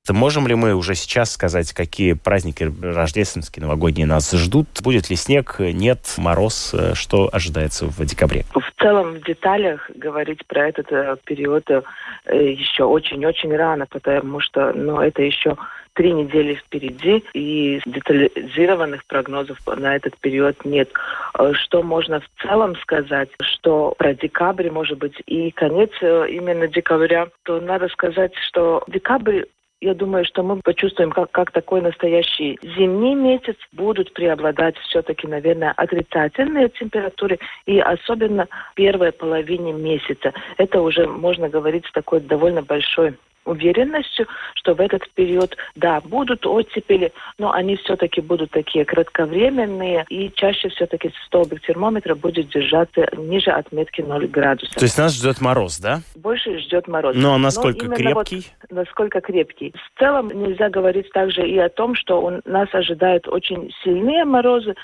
[0.09, 4.67] Можем ли мы уже сейчас сказать, какие праздники рождественские, новогодние нас ждут?
[4.83, 6.75] Будет ли снег, нет, мороз?
[6.95, 8.45] Что ожидается в декабре?
[8.55, 11.83] В целом, в деталях говорить про этот э, период э,
[12.31, 15.57] еще очень-очень рано, потому что ну, это еще
[15.95, 20.91] три недели впереди, и детализированных прогнозов на этот период нет.
[21.39, 27.29] Э, что можно в целом сказать, что про декабрь, может быть, и конец именно декабря,
[27.45, 29.45] то надо сказать, что декабрь
[29.81, 35.72] я думаю, что мы почувствуем, как, как такой настоящий зимний месяц будут преобладать все-таки, наверное,
[35.77, 40.33] отрицательные температуры, и особенно в первой половине месяца.
[40.57, 43.16] Это уже можно говорить с такой довольно большой
[43.47, 50.31] уверенностью, что в этот период, да, будут оттепели, но они все-таки будут такие кратковременные, и
[50.35, 54.75] чаще все-таки столбик термометра будет держаться ниже отметки 0 градусов.
[54.75, 56.01] То есть нас ждет мороз, да?
[56.17, 57.15] Больше ждет мороз.
[57.17, 58.47] Ну, а насколько но крепкий?
[58.63, 59.73] Вот, насколько крепкий.
[59.95, 64.75] В целом нельзя говорить также и о том, что у нас ожидают очень сильные морозы,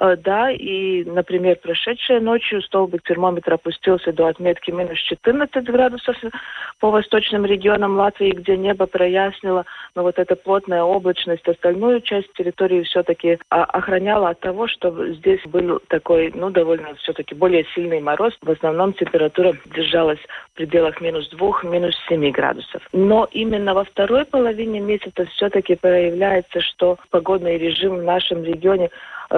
[0.00, 6.16] Э, да, и, например, прошедшей ночью столбик термометра опустился до отметки минус 14 градусов
[6.78, 12.82] по восточным регионам Латвии, где небо прояснило, но вот эта плотная облачность остальную часть территории
[12.82, 18.34] все-таки а, охраняла от того, что здесь был такой, ну, довольно все-таки более сильный мороз.
[18.42, 20.20] В основном температура держалась
[20.52, 22.82] в пределах минус 2, минус 7 градусов.
[22.92, 28.90] Но именно во второй половине месяца все-таки проявляется, что погодный режим в нашем регионе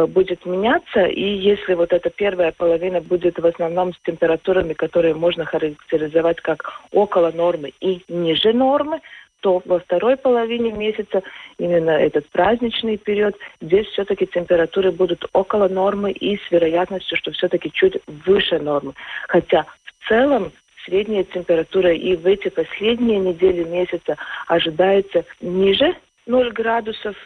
[0.09, 5.45] будет меняться, и если вот эта первая половина будет в основном с температурами, которые можно
[5.45, 9.01] характеризовать как около нормы и ниже нормы,
[9.43, 11.23] то во второй половине месяца,
[11.59, 17.71] именно этот праздничный период, здесь все-таки температуры будут около нормы и с вероятностью, что все-таки
[17.71, 18.95] чуть выше нормы.
[19.29, 20.53] Хотя в целом
[20.85, 24.17] средняя температура и в эти последние недели месяца
[24.47, 27.17] ожидается ниже 0 градусов,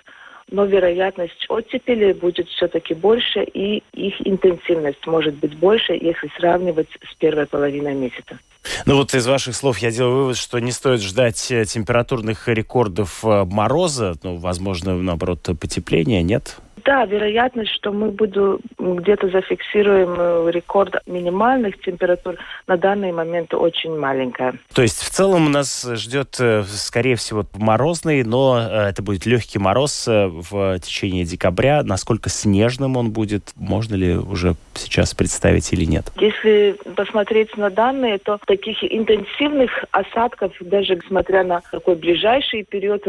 [0.51, 7.15] но вероятность оттепели будет все-таки больше, и их интенсивность может быть больше, если сравнивать с
[7.17, 8.39] первой половиной месяца.
[8.85, 13.25] Ну вот из ваших слов я делаю вывод, что не стоит ждать э, температурных рекордов
[13.25, 16.57] э, мороза, ну, возможно, наоборот, потепления, нет?
[16.85, 22.37] Да, вероятность, что мы будем где-то зафиксируем э, рекорд минимальных температур
[22.69, 24.55] на данный момент очень маленькая.
[24.73, 26.39] То есть в целом нас ждет,
[26.69, 31.83] скорее всего, морозный, но это будет легкий мороз в течение декабря.
[31.83, 36.13] Насколько снежным он будет, можно ли уже сейчас представить или нет?
[36.21, 43.07] Если посмотреть на данные, то таких интенсивных осадков, даже смотря на такой ближайший период,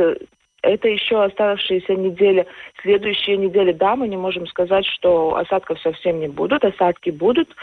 [0.61, 2.45] это еще оставшиеся недели.
[2.81, 6.65] Следующие недели, да, мы не можем сказать, что осадков совсем не будут.
[6.65, 7.53] Осадки будут, э,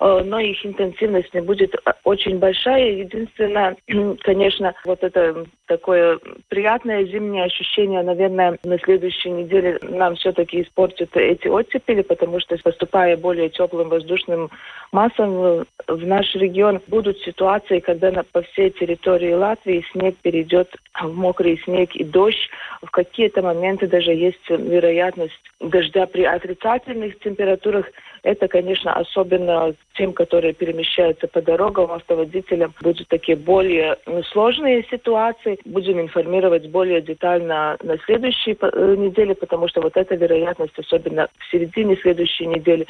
[0.00, 2.90] но их интенсивность не будет э, очень большая.
[2.90, 3.76] Единственное,
[4.22, 11.48] конечно, вот это такое приятное зимнее ощущение, наверное, на следующей неделе нам все-таки испортят эти
[11.48, 14.50] оттепели, потому что поступая более теплым воздушным
[14.90, 21.60] массам в наш регион, будут ситуации, когда по всей территории Латвии снег перейдет в мокрый
[21.64, 22.48] снег и дождь.
[22.82, 27.86] В какие-то моменты даже есть вероятность дождя при отрицательных температурах.
[28.22, 33.96] Это, конечно, особенно тем, которые перемещаются по дорогам, автоводителям, будут такие более
[34.32, 35.58] сложные ситуации.
[35.64, 41.50] Будем информировать более детально на следующей э, неделе, потому что вот эта вероятность, особенно в
[41.50, 42.86] середине следующей недели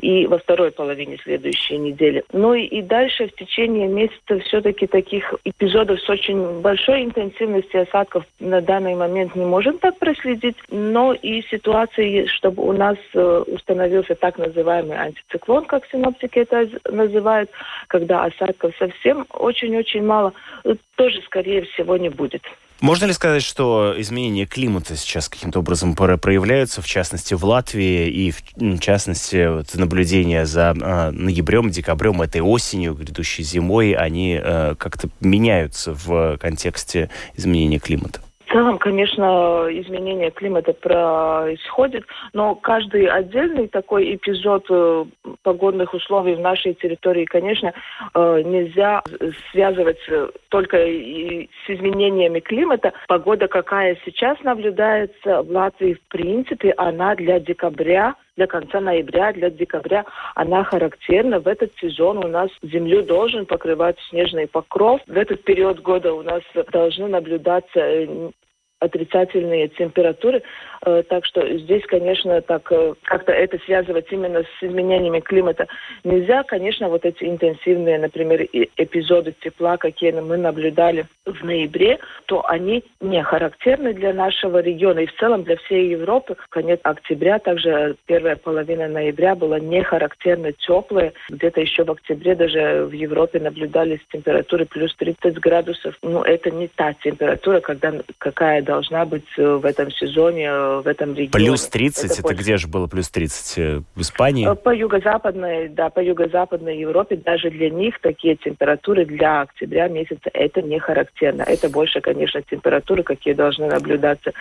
[0.00, 2.24] и во второй половине следующей недели.
[2.32, 8.24] Ну и, и дальше в течение месяца все-таки таких эпизодов с очень большой интенсивностью осадков
[8.38, 14.14] на данный момент не можем так проследить, но и ситуации, чтобы у нас э, установился
[14.14, 17.50] так называемый антициклон, как синоптики это называют,
[17.88, 20.32] когда осадков совсем очень-очень мало,
[20.64, 22.42] э, тоже, скорее всего, не будет.
[22.80, 28.30] Можно ли сказать, что изменения климата сейчас каким-то образом проявляются, в частности, в Латвии и,
[28.30, 35.10] в частности, вот, наблюдения за э, ноябрем, декабрем, этой осенью, грядущей зимой, они э, как-то
[35.20, 38.22] меняются в контексте изменения климата?
[38.50, 45.04] В целом, конечно, изменение климата происходит, но каждый отдельный такой эпизод э,
[45.44, 47.72] погодных условий в нашей территории, конечно,
[48.12, 49.04] э, нельзя
[49.52, 50.00] связывать
[50.48, 52.92] только с изменениями климата.
[53.06, 59.50] Погода, какая сейчас наблюдается в Латвии, в принципе, она для декабря для конца ноября, для
[59.50, 61.40] декабря, она характерна.
[61.40, 65.02] В этот сезон у нас землю должен покрывать снежный покров.
[65.06, 66.40] В этот период года у нас
[66.72, 68.30] должны наблюдаться э,
[68.78, 70.42] отрицательные температуры.
[70.86, 75.66] Э, так что здесь, конечно, так э, как-то это связывать именно с изменениями климата
[76.04, 76.42] нельзя.
[76.44, 83.22] Конечно, вот эти интенсивные, например, эпизоды тепла, какие мы наблюдали в ноябре, то они не
[83.22, 86.36] характерны для нашего региона и в целом для всей Европы.
[86.48, 91.12] Конец октября, также первая половина ноября была не характерно теплая.
[91.28, 95.94] Где-то еще в октябре даже в Европе наблюдались температуры плюс 30 градусов.
[96.02, 101.14] Но это не та температура, когда, какая должна быть э, в этом сезоне, в этом
[101.14, 101.30] регионе.
[101.32, 102.18] Плюс 30?
[102.18, 103.58] Это, это где же было плюс 30?
[103.58, 104.48] Э, в Испании?
[104.54, 110.62] По юго-западной, да, по юго-западной Европе даже для них такие температуры для октября месяца это
[110.62, 111.42] не характерно.
[111.42, 114.32] Это больше, конечно, температуры, какие должны наблюдаться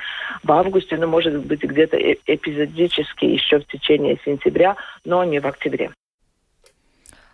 [0.43, 4.75] в августе, но может быть где-то эпизодически еще в течение сентября,
[5.05, 5.91] но не в октябре.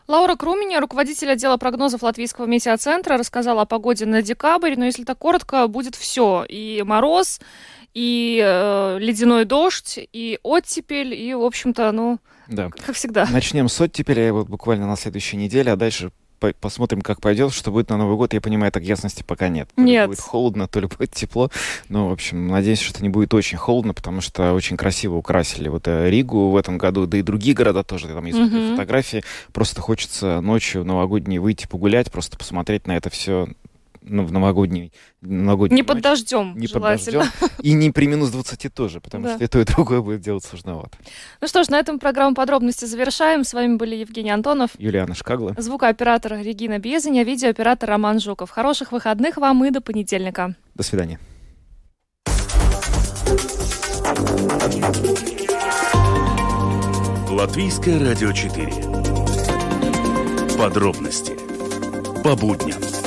[0.07, 5.17] Лаура Круменя, руководитель отдела прогнозов Латвийского метеоцентра, рассказала о погоде на декабрь, но если так
[5.17, 6.45] коротко, будет все.
[6.47, 7.39] И мороз,
[7.95, 12.69] и э, ледяной дождь, и оттепель, и, в общем-то, ну, да.
[12.69, 13.25] как всегда.
[13.31, 16.11] Начнем с оттепели вот буквально на следующей неделе, а дальше
[16.59, 18.33] посмотрим, как пойдет, что будет на Новый год.
[18.33, 19.69] Я понимаю, так ясности пока нет.
[19.75, 20.03] То нет.
[20.03, 21.49] ли будет холодно, то ли будет тепло.
[21.89, 25.69] Но, в общем, надеюсь, что это не будет очень холодно, потому что очень красиво украсили
[25.69, 28.07] вот э, Ригу в этом году, да и другие города тоже.
[28.09, 28.71] Там есть mm-hmm.
[28.71, 29.23] фотографии.
[29.53, 33.47] Просто хочется ночью новогодней выйти погулять, просто посмотреть на это все
[34.07, 35.87] ну, в новогодний, новогодний Не ночь.
[35.87, 37.23] под дождем, Не под дождем.
[37.61, 39.35] И не при минус 20 тоже, потому да.
[39.35, 40.97] что и то, и другое будет делать сложновато.
[41.41, 43.43] Ну что ж, на этом программу подробности завершаем.
[43.43, 44.71] С вами были Евгений Антонов.
[44.77, 45.55] Юлиана Шкагла.
[45.57, 48.49] Звукооператор Регина Безеня, видеооператор Роман Жуков.
[48.49, 50.55] Хороших выходных вам и до понедельника.
[50.75, 51.19] До свидания.
[57.29, 58.71] Латвийское радио 4.
[60.57, 61.33] Подробности
[62.23, 63.04] по будням.